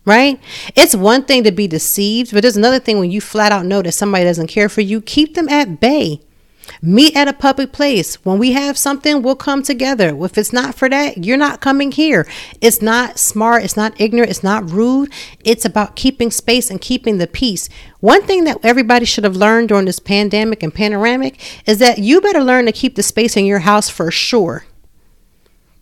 [0.06, 0.40] Right?
[0.76, 3.82] It's one thing to be deceived, but there's another thing when you flat out know
[3.82, 6.22] that somebody doesn't care for you, keep them at bay.
[6.82, 8.16] Meet at a public place.
[8.26, 10.16] When we have something, we'll come together.
[10.24, 12.28] If it's not for that, you're not coming here.
[12.62, 15.12] It's not smart, it's not ignorant, it's not rude.
[15.44, 17.70] It's about keeping space and keeping the peace.
[18.00, 22.22] One thing that everybody should have learned during this pandemic and panoramic is that you
[22.22, 24.66] better learn to keep the space in your house for sure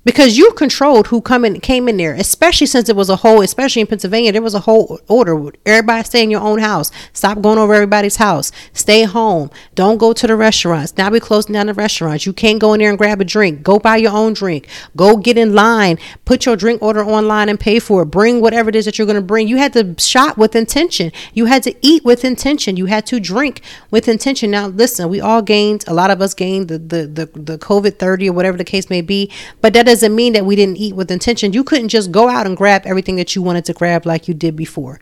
[0.07, 3.41] because you controlled who come in, came in there, especially since it was a whole,
[3.41, 5.51] especially in Pennsylvania, there was a whole order.
[5.65, 6.91] Everybody stay in your own house.
[7.11, 8.53] Stop going over everybody's house.
[8.71, 9.51] Stay home.
[9.75, 10.95] Don't go to the restaurants.
[10.95, 12.25] Now we're closing down the restaurants.
[12.25, 13.63] You can't go in there and grab a drink.
[13.63, 14.69] Go buy your own drink.
[14.95, 15.99] Go get in line.
[16.23, 18.05] Put your drink order online and pay for it.
[18.05, 19.49] Bring whatever it is that you're going to bring.
[19.49, 21.11] You had to shop with intention.
[21.33, 22.77] You had to eat with intention.
[22.77, 24.51] You had to drink with intention.
[24.51, 25.83] Now listen, we all gained.
[25.85, 28.89] A lot of us gained the the the, the COVID thirty or whatever the case
[28.89, 29.29] may be,
[29.59, 31.53] but that doesn't doesn't mean that we didn't eat with intention.
[31.53, 34.33] You couldn't just go out and grab everything that you wanted to grab like you
[34.33, 34.99] did before.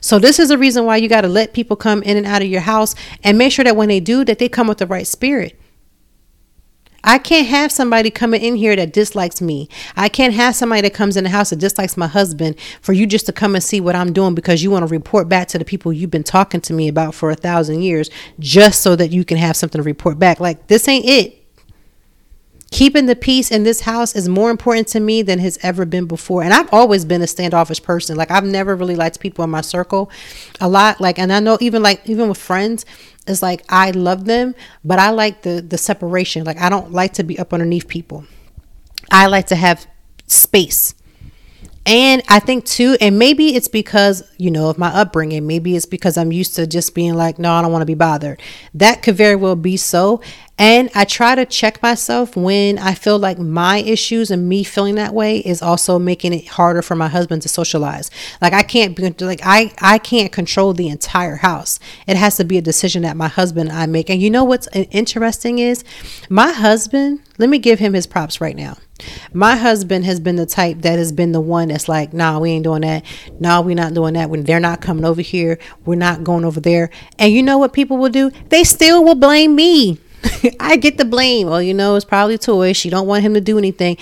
[0.00, 2.42] So this is a reason why you got to let people come in and out
[2.42, 4.86] of your house and make sure that when they do that they come with the
[4.86, 5.60] right spirit.
[7.06, 9.68] I can't have somebody coming in here that dislikes me.
[9.94, 13.06] I can't have somebody that comes in the house that dislikes my husband for you
[13.06, 15.58] just to come and see what I'm doing because you want to report back to
[15.58, 18.08] the people you've been talking to me about for a thousand years
[18.40, 20.40] just so that you can have something to report back.
[20.40, 21.43] Like, this ain't it.
[22.74, 26.06] Keeping the peace in this house is more important to me than has ever been
[26.06, 26.42] before.
[26.42, 28.16] And I've always been a standoffish person.
[28.16, 30.10] Like I've never really liked people in my circle
[30.60, 31.00] a lot.
[31.00, 32.84] Like, and I know even like even with friends,
[33.28, 36.42] it's like I love them, but I like the the separation.
[36.42, 38.24] Like I don't like to be up underneath people.
[39.08, 39.86] I like to have
[40.26, 40.96] space.
[41.86, 45.46] And I think too, and maybe it's because, you know, of my upbringing.
[45.46, 47.94] Maybe it's because I'm used to just being like, no, I don't want to be
[47.94, 48.40] bothered.
[48.72, 50.22] That could very well be so.
[50.56, 54.94] And I try to check myself when I feel like my issues and me feeling
[54.94, 58.10] that way is also making it harder for my husband to socialize.
[58.40, 61.80] Like I can't be like I I can't control the entire house.
[62.06, 64.08] It has to be a decision that my husband and I make.
[64.08, 65.84] And you know what's interesting is
[66.30, 68.76] my husband, let me give him his props right now.
[69.32, 72.50] My husband has been the type that has been the one that's like, nah, we
[72.50, 73.04] ain't doing that.
[73.40, 74.30] Nah, we're not doing that.
[74.30, 76.90] When they're not coming over here, we're not going over there.
[77.18, 78.30] And you know what people will do?
[78.48, 79.98] They still will blame me.
[80.60, 81.48] I get the blame.
[81.48, 82.72] Well, you know, it's probably Toy.
[82.72, 83.96] She don't want him to do anything.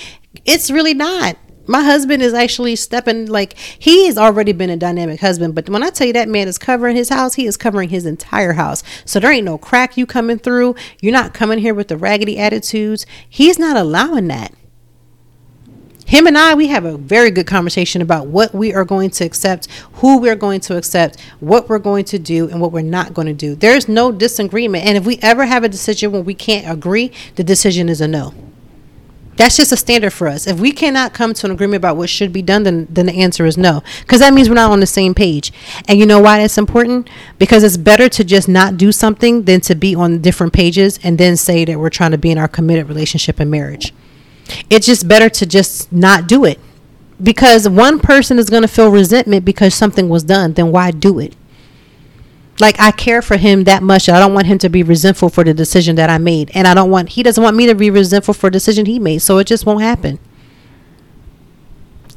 [0.45, 1.37] It's really not.
[1.67, 5.83] My husband is actually stepping like he has already been a dynamic husband, but when
[5.83, 8.83] I tell you that man is covering his house, he is covering his entire house.
[9.05, 10.75] So there ain't no crack you coming through.
[11.01, 13.07] You're not coming here with the raggedy attitudes.
[13.29, 14.53] He's not allowing that
[16.13, 19.25] him and I, we have a very good conversation about what we are going to
[19.25, 23.15] accept, who we're going to accept, what we're going to do, and what we're not
[23.15, 23.55] going to do.
[23.55, 24.85] There's no disagreement.
[24.85, 28.09] And if we ever have a decision where we can't agree, the decision is a
[28.09, 28.35] no.
[29.37, 30.47] That's just a standard for us.
[30.47, 33.15] If we cannot come to an agreement about what should be done, then, then the
[33.15, 33.83] answer is no.
[34.01, 35.51] Because that means we're not on the same page.
[35.89, 37.09] And you know why that's important?
[37.39, 41.17] Because it's better to just not do something than to be on different pages and
[41.17, 43.95] then say that we're trying to be in our committed relationship and marriage
[44.71, 46.59] it's just better to just not do it.
[47.23, 51.19] Because one person is going to feel resentment because something was done then why do
[51.19, 51.37] it?
[52.61, 55.43] Like i care for him that much i don't want him to be resentful for
[55.43, 57.91] the decision that i made and i don't want he doesn't want me to be
[57.91, 60.19] resentful for a decision he made so it just won't happen.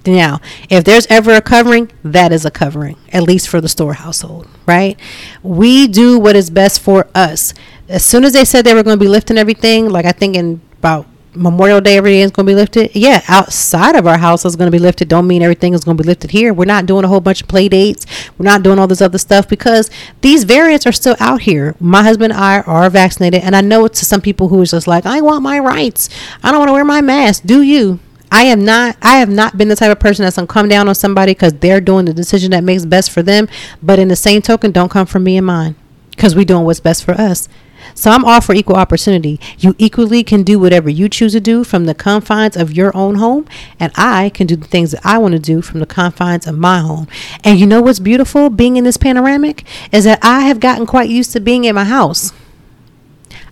[0.06, 3.94] Now if there's ever a covering that is a covering at least for the Storr
[3.94, 5.00] household right?
[5.42, 7.54] We do what is best for us.
[7.88, 10.36] As soon as they said they were going to be lifting everything like i think
[10.36, 12.96] in about Memorial Day every day is going to be lifted.
[12.96, 15.08] Yeah, outside of our house is going to be lifted.
[15.08, 16.54] Don't mean everything is going to be lifted here.
[16.54, 18.06] We're not doing a whole bunch of play dates.
[18.38, 19.90] We're not doing all this other stuff because
[20.22, 21.76] these variants are still out here.
[21.80, 24.72] My husband and I are vaccinated, and I know it's to some people who is
[24.72, 26.10] just like, I want my rights.
[26.44, 27.44] I don't want to wear my mask.
[27.46, 28.00] Do you?
[28.32, 28.98] I am not.
[29.02, 31.54] I have not been the type of person that's gonna come down on somebody because
[31.54, 33.48] they're doing the decision that makes best for them.
[33.82, 35.76] But in the same token, don't come for me and mine
[36.10, 37.48] because we're doing what's best for us.
[37.94, 39.40] So I'm all for equal opportunity.
[39.58, 43.16] You equally can do whatever you choose to do from the confines of your own
[43.16, 43.46] home,
[43.80, 46.58] and I can do the things that I want to do from the confines of
[46.58, 47.08] my home.
[47.44, 51.10] And you know what's beautiful being in this panoramic is that I have gotten quite
[51.10, 52.34] used to being in my house.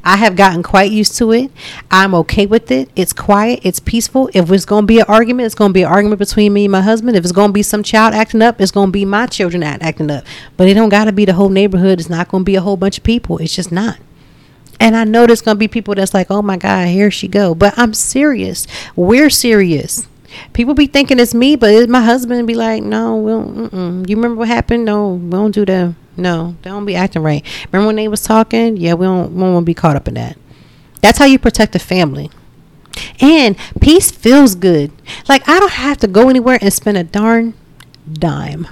[0.06, 1.50] I have gotten quite used to it.
[1.90, 2.90] I'm okay with it.
[2.94, 3.62] It's quiet.
[3.64, 4.30] It's peaceful.
[4.34, 6.66] If it's going to be an argument, it's going to be an argument between me
[6.66, 7.16] and my husband.
[7.16, 9.64] If it's going to be some child acting up, it's going to be my children
[9.64, 10.26] acting up.
[10.58, 12.02] But it don't got to be the whole neighborhood.
[12.02, 13.38] It's not going to be a whole bunch of people.
[13.38, 13.98] It's just not.
[14.84, 17.30] And I know there's going to be people that's like, oh my God, here she
[17.30, 17.56] go.
[17.56, 18.68] But I'm serious.
[18.98, 20.10] We're serious.
[20.52, 24.18] People be thinking it's me, but it's my husband be like, no, we don't, you
[24.18, 24.84] remember what happened?
[24.84, 25.96] No, we don't do that.
[26.18, 27.46] No, don't be acting right.
[27.72, 28.76] Remember when they was talking?
[28.76, 30.38] Yeah, we don't, we don't want to be caught up in that.
[31.00, 32.30] That's how you protect the family.
[33.22, 34.92] And peace feels good.
[35.30, 37.54] Like I don't have to go anywhere and spend a darn
[38.12, 38.68] dime.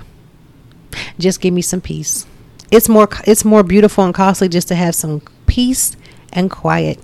[1.18, 2.26] Just give me some peace.
[2.70, 5.95] It's more it's more beautiful and costly just to have some peace
[6.32, 7.00] and quiet.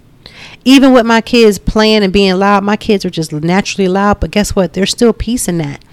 [0.65, 4.31] Even with my kids playing and being loud, my kids are just naturally loud, but
[4.31, 4.73] guess what?
[4.73, 5.83] There's still peace in that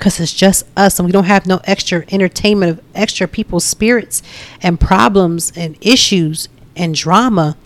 [0.00, 4.22] because it's just us and we don't have no extra entertainment of extra people's spirits
[4.62, 7.56] and problems and issues and drama.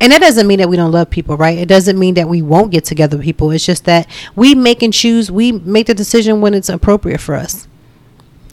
[0.00, 1.58] And that doesn't mean that we don't love people, right?
[1.58, 3.50] It doesn't mean that we won't get together with people.
[3.50, 7.34] It's just that we make and choose, we make the decision when it's appropriate for
[7.34, 7.68] us.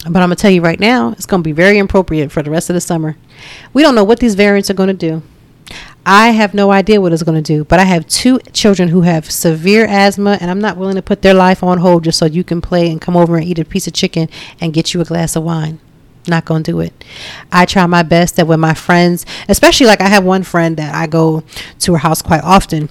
[0.04, 2.44] But I'm going to tell you right now, it's going to be very appropriate for
[2.44, 3.16] the rest of the summer.
[3.74, 5.24] We don't know what these variants are going to do.
[6.12, 9.02] I have no idea what it's going to do, but I have two children who
[9.02, 12.26] have severe asthma, and I'm not willing to put their life on hold just so
[12.26, 14.28] you can play and come over and eat a piece of chicken
[14.60, 15.80] and get you a glass of wine.
[16.28, 17.06] Not going to do it.
[17.52, 20.96] I try my best that when my friends, especially like I have one friend that
[20.96, 21.44] I go
[21.82, 22.90] to her house quite often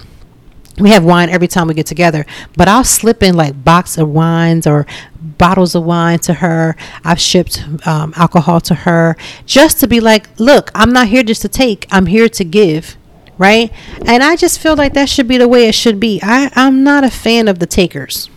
[0.79, 2.25] we have wine every time we get together,
[2.57, 4.87] but I'll slip in like box of wines or
[5.21, 6.77] bottles of wine to her.
[7.05, 11.43] I've shipped um, alcohol to her just to be like, look, I'm not here just
[11.43, 12.97] to take, I'm here to give.
[13.39, 13.73] Right.
[14.05, 16.21] And I just feel like that should be the way it should be.
[16.23, 18.29] I, I'm not a fan of the takers.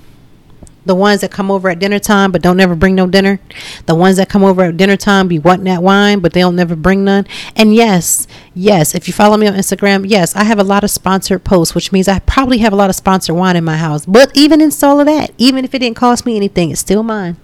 [0.84, 3.40] The ones that come over at dinner time but don't never bring no dinner.
[3.86, 6.76] The ones that come over at dinner time be wanting that wine but they'll never
[6.76, 7.28] bring none.
[7.56, 10.90] And yes yes if you follow me on instagram yes i have a lot of
[10.92, 14.06] sponsored posts which means i probably have a lot of sponsored wine in my house.
[14.06, 17.04] But even in all of that even if it didn't cost me anything it's still
[17.04, 17.38] mine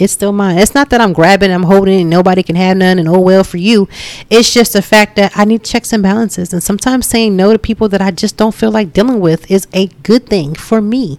[0.00, 0.58] it's still mine.
[0.58, 3.44] It's not that I'm grabbing, I'm holding, and nobody can have none, and oh well
[3.44, 3.88] for you.
[4.30, 6.52] It's just the fact that I need checks and balances.
[6.52, 9.68] And sometimes saying no to people that I just don't feel like dealing with is
[9.72, 11.18] a good thing for me.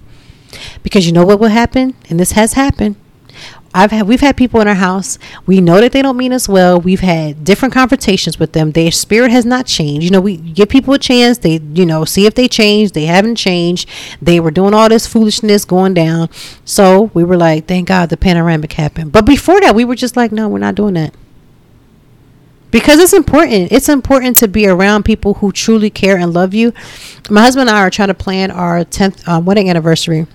[0.84, 1.93] Because you know what will happen?
[2.09, 2.95] And this has happened.
[3.74, 5.17] I've had we've had people in our house.
[5.45, 6.80] We know that they don't mean us well.
[6.80, 8.72] We've had different confrontations with them.
[8.72, 10.03] Their spirit has not changed.
[10.03, 11.38] You know, we give people a chance.
[11.38, 12.91] They, you know, see if they change.
[12.91, 13.88] They haven't changed.
[14.22, 16.30] They were doing all this foolishness going down.
[16.65, 19.13] So we were like, thank God the panoramic happened.
[19.13, 21.13] But before that, we were just like, no, we're not doing that.
[22.72, 23.72] Because it's important.
[23.72, 26.74] It's important to be around people who truly care and love you.
[27.30, 30.26] My husband and I are trying to plan our 10th um, wedding anniversary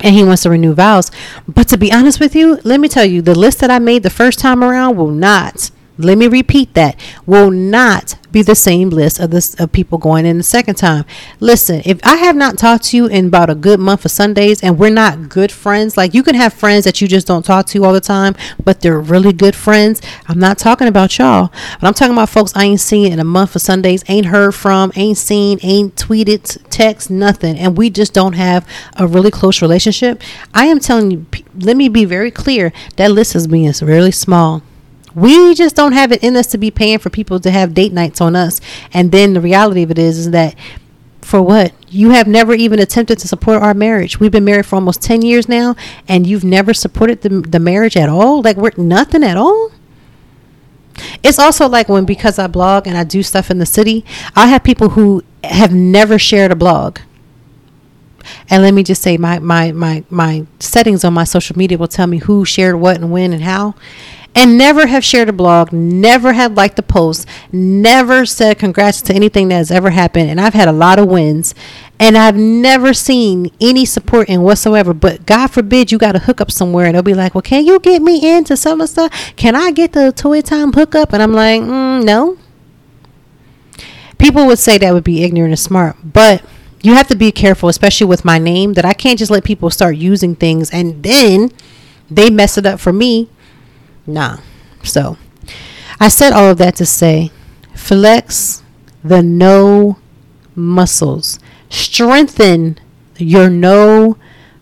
[0.00, 1.10] and he wants to renew vows.
[1.46, 4.02] But to be honest with you, let me tell you, the list that I made
[4.02, 5.70] the first time around will not
[6.04, 6.98] let me repeat that.
[7.26, 11.04] Will not be the same list of this of people going in the second time.
[11.38, 14.62] Listen, if I have not talked to you in about a good month of Sundays
[14.62, 17.66] and we're not good friends, like you can have friends that you just don't talk
[17.66, 18.34] to all the time,
[18.64, 20.00] but they're really good friends.
[20.26, 21.50] I'm not talking about y'all,
[21.80, 24.54] but I'm talking about folks I ain't seen in a month of Sundays, ain't heard
[24.54, 29.60] from, ain't seen, ain't tweeted, text, nothing, and we just don't have a really close
[29.60, 30.22] relationship.
[30.54, 32.72] I am telling you, let me be very clear.
[32.96, 34.62] That list is being really small.
[35.14, 37.92] We just don't have it in us to be paying for people to have date
[37.92, 38.60] nights on us.
[38.92, 40.54] And then the reality of it is, is that
[41.20, 41.72] for what?
[41.88, 44.18] You have never even attempted to support our marriage.
[44.18, 45.76] We've been married for almost 10 years now,
[46.08, 48.42] and you've never supported the, the marriage at all?
[48.42, 49.70] Like, we're nothing at all?
[51.22, 54.04] It's also like when, because I blog and I do stuff in the city,
[54.34, 56.98] I have people who have never shared a blog.
[58.50, 61.88] And let me just say, my, my, my, my settings on my social media will
[61.88, 63.74] tell me who shared what and when and how
[64.34, 69.14] and never have shared a blog, never have liked a post, never said congrats to
[69.14, 70.30] anything that has ever happened.
[70.30, 71.54] And I've had a lot of wins
[72.00, 74.94] and I've never seen any support in whatsoever.
[74.94, 77.78] But God forbid you got a hookup somewhere and they'll be like, well, can you
[77.78, 79.34] get me into some of stuff?
[79.36, 81.12] Can I get the Toy Time hookup?
[81.12, 82.38] And I'm like, mm, no.
[84.18, 86.44] People would say that would be ignorant and smart, but
[86.80, 89.68] you have to be careful, especially with my name, that I can't just let people
[89.70, 91.50] start using things and then
[92.10, 93.28] they mess it up for me
[94.06, 94.38] Nah.
[94.82, 95.16] So
[96.00, 97.30] I said all of that to say
[97.74, 98.62] flex
[99.04, 99.98] the no
[100.54, 101.38] muscles.
[101.68, 102.78] Strengthen
[103.16, 104.16] your no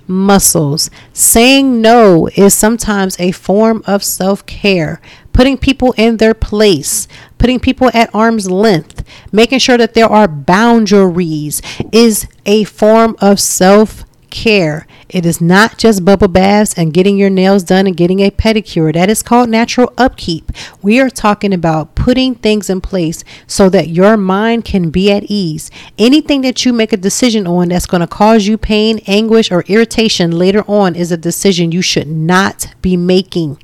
[0.07, 0.91] muscles.
[1.13, 5.01] Saying no is sometimes a form of self care.
[5.33, 10.29] Putting people in their place, putting people at arm's length, making sure that there are
[10.29, 11.63] boundaries
[11.93, 14.87] is a form of self care.
[15.13, 18.95] It is not just bubble baths and getting your nails done and getting a pedicure.
[18.95, 20.53] That is called natural upkeep.
[20.83, 25.25] We are talking about putting things in place so that your mind can be at
[25.25, 25.71] ease.
[25.99, 29.63] Anything that you make a decision on that's going to cause you pain, anguish, or
[29.63, 33.59] irritation later on is a decision you should not be making.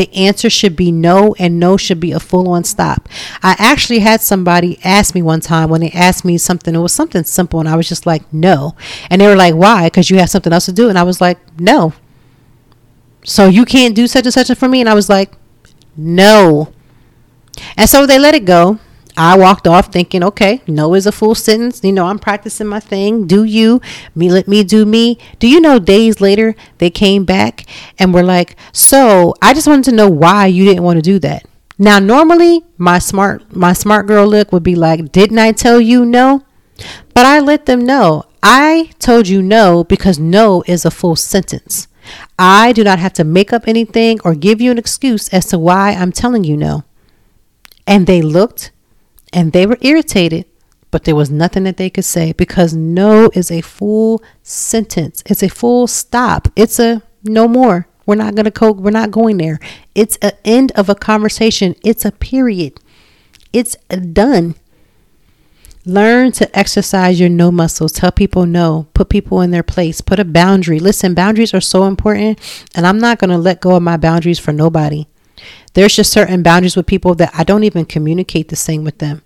[0.00, 3.06] The answer should be no, and no should be a full on stop.
[3.42, 6.94] I actually had somebody ask me one time when they asked me something, it was
[6.94, 8.74] something simple, and I was just like, no.
[9.10, 9.88] And they were like, why?
[9.88, 10.88] Because you have something else to do.
[10.88, 11.92] And I was like, no.
[13.26, 14.80] So you can't do such and such for me?
[14.80, 15.34] And I was like,
[15.98, 16.72] no.
[17.76, 18.78] And so they let it go.
[19.22, 21.84] I walked off thinking, okay, no is a full sentence.
[21.84, 23.26] You know, I'm practicing my thing.
[23.26, 23.82] Do you?
[24.14, 25.18] Me, let me do me.
[25.38, 27.66] Do you know days later they came back
[27.98, 31.18] and were like, so I just wanted to know why you didn't want to do
[31.18, 31.44] that.
[31.76, 36.06] Now, normally my smart, my smart girl look would be like, didn't I tell you
[36.06, 36.46] no?
[37.12, 38.24] But I let them know.
[38.42, 41.88] I told you no because no is a full sentence.
[42.38, 45.58] I do not have to make up anything or give you an excuse as to
[45.58, 46.84] why I'm telling you no.
[47.86, 48.70] And they looked
[49.32, 50.46] and they were irritated,
[50.90, 55.22] but there was nothing that they could say because no is a full sentence.
[55.26, 56.48] It's a full stop.
[56.56, 57.86] It's a no more.
[58.06, 59.60] We're not going to co- we're not going there.
[59.94, 61.76] It's an end of a conversation.
[61.84, 62.80] It's a period.
[63.52, 63.76] It's
[64.12, 64.56] done.
[65.86, 67.92] Learn to exercise your no muscles.
[67.92, 68.88] Tell people no.
[68.94, 70.00] Put people in their place.
[70.00, 70.78] Put a boundary.
[70.78, 72.38] Listen, boundaries are so important,
[72.74, 75.06] and I'm not going to let go of my boundaries for nobody.
[75.74, 79.22] There's just certain boundaries with people that I don't even communicate the same with them.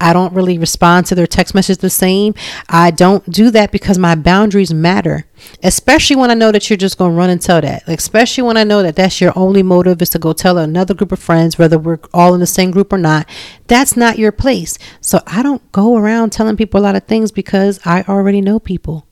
[0.00, 2.34] I don't really respond to their text message the same.
[2.68, 5.26] I don't do that because my boundaries matter,
[5.62, 7.86] especially when I know that you're just going to run and tell that.
[7.86, 10.94] Like, especially when I know that that's your only motive is to go tell another
[10.94, 13.28] group of friends, whether we're all in the same group or not.
[13.66, 14.78] That's not your place.
[15.00, 18.58] So I don't go around telling people a lot of things because I already know
[18.58, 19.06] people.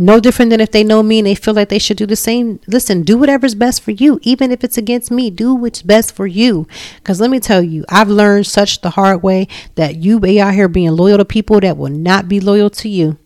[0.00, 2.16] No different than if they know me and they feel like they should do the
[2.16, 2.58] same.
[2.66, 5.28] Listen, do whatever's best for you, even if it's against me.
[5.28, 6.66] Do what's best for you.
[6.96, 10.54] Because let me tell you, I've learned such the hard way that you be out
[10.54, 13.18] here being loyal to people that will not be loyal to you.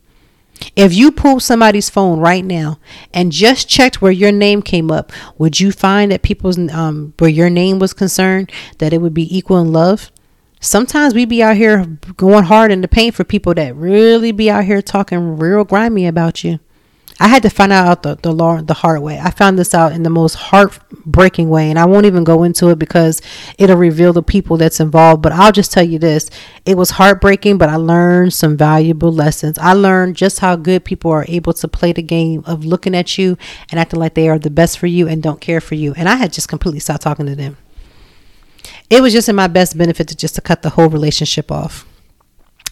[0.75, 2.81] If you pull somebody's phone right now
[3.13, 7.31] and just checked where your name came up, would you find that people's um where
[7.31, 10.11] your name was concerned that it would be equal in love?
[10.65, 11.85] Sometimes we be out here
[12.17, 16.07] going hard in the paint for people that really be out here talking real grimy
[16.07, 16.59] about you.
[17.21, 19.21] I had to find out the the, law, the hard way.
[19.21, 22.71] I found this out in the most heartbreaking way, and I won't even go into
[22.71, 23.21] it because
[23.59, 25.21] it'll reveal the people that's involved.
[25.21, 26.31] But I'll just tell you this:
[26.65, 29.59] it was heartbreaking, but I learned some valuable lessons.
[29.59, 33.19] I learned just how good people are able to play the game of looking at
[33.19, 33.37] you
[33.71, 35.93] and acting like they are the best for you and don't care for you.
[35.95, 37.59] And I had just completely stopped talking to them.
[38.91, 41.87] It was just in my best benefit to just to cut the whole relationship off.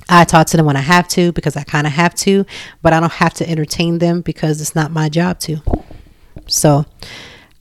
[0.08, 2.44] I talk to them when I have to because I kind of have to,
[2.82, 5.62] but I don't have to entertain them because it's not my job to.
[6.46, 6.84] So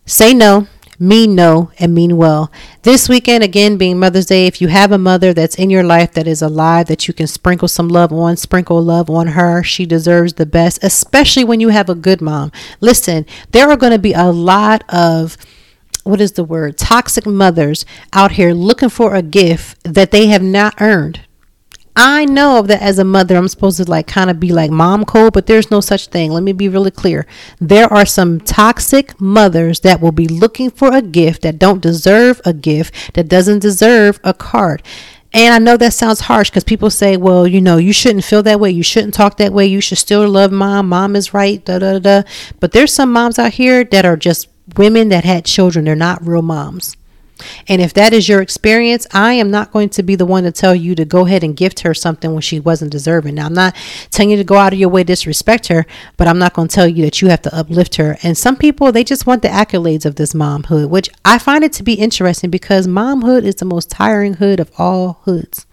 [0.06, 0.68] say no,
[1.00, 2.52] mean no, and mean well.
[2.84, 6.14] This weekend, again, being Mother's Day, if you have a mother that's in your life
[6.14, 9.64] that is alive, that you can sprinkle some love on, sprinkle love on her.
[9.64, 12.52] She deserves the best, especially when you have a good mom.
[12.82, 15.38] Listen, there are going to be a lot of
[16.04, 20.44] what is the word toxic mothers out here looking for a gift that they have
[20.44, 21.22] not earned
[21.96, 25.04] I know that as a mother, I'm supposed to like kind of be like mom
[25.04, 26.32] code, but there's no such thing.
[26.32, 27.28] Let me be really clear.
[27.60, 32.40] There are some toxic mothers that will be looking for a gift that don't deserve
[32.46, 34.84] a gift, that doesn't deserve a card.
[35.34, 38.44] And I know that sounds harsh because people say, well, you know, you shouldn't feel
[38.44, 38.72] that way.
[38.72, 39.66] You shouldn't talk that way.
[39.66, 40.90] You should still love mom.
[40.90, 41.64] Mom is right.
[41.64, 42.24] Da, da, da.
[42.60, 45.86] But there's some moms out here that are just women that had children.
[45.86, 46.96] They're not real moms.
[47.68, 50.52] And if that is your experience, I am not going to be the one to
[50.52, 53.36] tell you to go ahead and gift her something when she wasn't deserving.
[53.36, 53.76] Now, I'm not
[54.10, 55.86] telling you to go out of your way to disrespect her,
[56.18, 58.18] but I'm not going to tell you that you have to uplift her.
[58.24, 61.74] And some people, they just want the accolades of this momhood, which I find it
[61.74, 65.66] to be interesting because momhood is the most tiring hood of all hoods.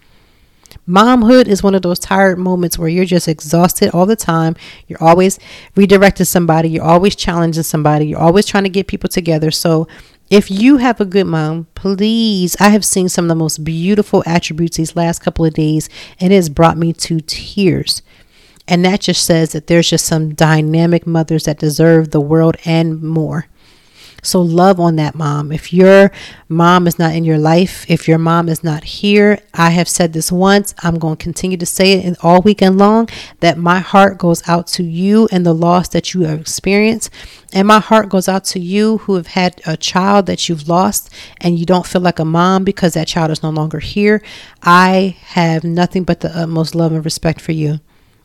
[0.89, 4.55] Momhood is one of those tired moments where you're just exhausted all the time.
[4.87, 5.37] You're always
[5.75, 6.69] redirecting somebody.
[6.69, 8.07] You're always challenging somebody.
[8.07, 9.51] You're always trying to get people together.
[9.51, 9.87] So
[10.31, 14.23] if you have a good mom, please, I have seen some of the most beautiful
[14.25, 18.01] attributes these last couple of days, and it has brought me to tears.
[18.67, 23.01] And that just says that there's just some dynamic mothers that deserve the world and
[23.01, 23.47] more.
[24.21, 25.51] So love on that mom.
[25.51, 26.11] If your
[26.47, 30.13] mom is not in your life, if your mom is not here, I have said
[30.13, 33.09] this once, I'm going to continue to say it all weekend long
[33.39, 37.09] that my heart goes out to you and the loss that you have experienced.
[37.53, 41.11] And my heart goes out to you who have had a child that you've lost
[41.41, 44.21] and you don't feel like a mom because that child is no longer here.
[44.61, 47.79] I have nothing but the utmost love and respect for you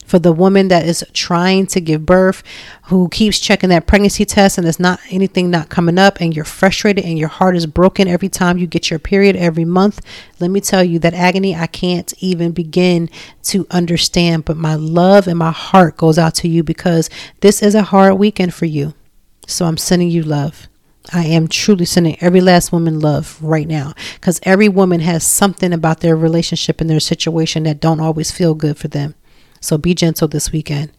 [0.04, 2.42] for the woman that is trying to give birth
[2.84, 6.44] who keeps checking that pregnancy test and there's not anything not coming up and you're
[6.44, 10.00] frustrated and your heart is broken every time you get your period every month
[10.40, 13.08] let me tell you that agony i can't even begin
[13.44, 14.44] to understand.
[14.44, 18.18] But my love and my heart goes out to you because this is a hard
[18.18, 18.94] weekend for you.
[19.46, 20.68] So i'm sending you love.
[21.12, 25.70] I am truly sending every last woman love right now because every woman has something
[25.70, 29.14] about their relationship and their situation that don't always feel good for them.
[29.64, 30.92] So be gentle this weekend.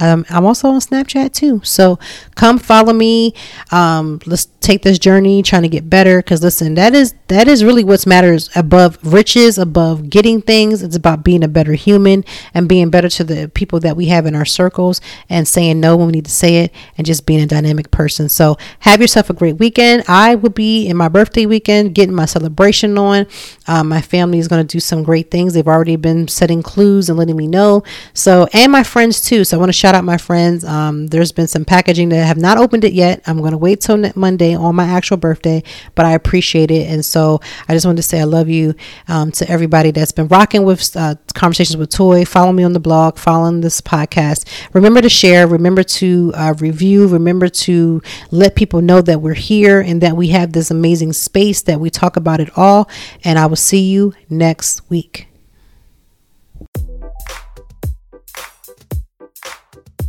[0.00, 1.60] Um, I'm also on Snapchat too.
[1.64, 1.98] So
[2.34, 3.34] come follow me.
[3.70, 6.20] Um, let's take this journey trying to get better.
[6.22, 10.82] Cause listen, that is, that is really what matters above riches, above getting things.
[10.82, 12.24] It's about being a better human
[12.54, 15.96] and being better to the people that we have in our circles and saying no
[15.96, 18.28] when we need to say it and just being a dynamic person.
[18.28, 20.04] So have yourself a great weekend.
[20.08, 23.26] I will be in my birthday weekend getting my celebration on.
[23.66, 25.54] Um, my family is going to do some great things.
[25.54, 27.82] They've already been setting clues and letting me know.
[28.12, 29.44] So, and my friends too.
[29.44, 30.64] So I want to shout out my friends.
[30.64, 33.20] Um, there's been some packaging that have not opened it yet.
[33.26, 35.62] I'm going to wait till Monday on my actual birthday,
[35.94, 36.88] but I appreciate it.
[36.88, 38.74] And so I just wanted to say I love you
[39.08, 42.24] um, to everybody that's been rocking with uh, conversations with Toy.
[42.24, 44.48] Follow me on the blog, following this podcast.
[44.72, 49.82] Remember to share, remember to uh, review, remember to let people know that we're here
[49.82, 52.88] and that we have this amazing space that we talk about it all.
[53.22, 55.28] And I will see you next week.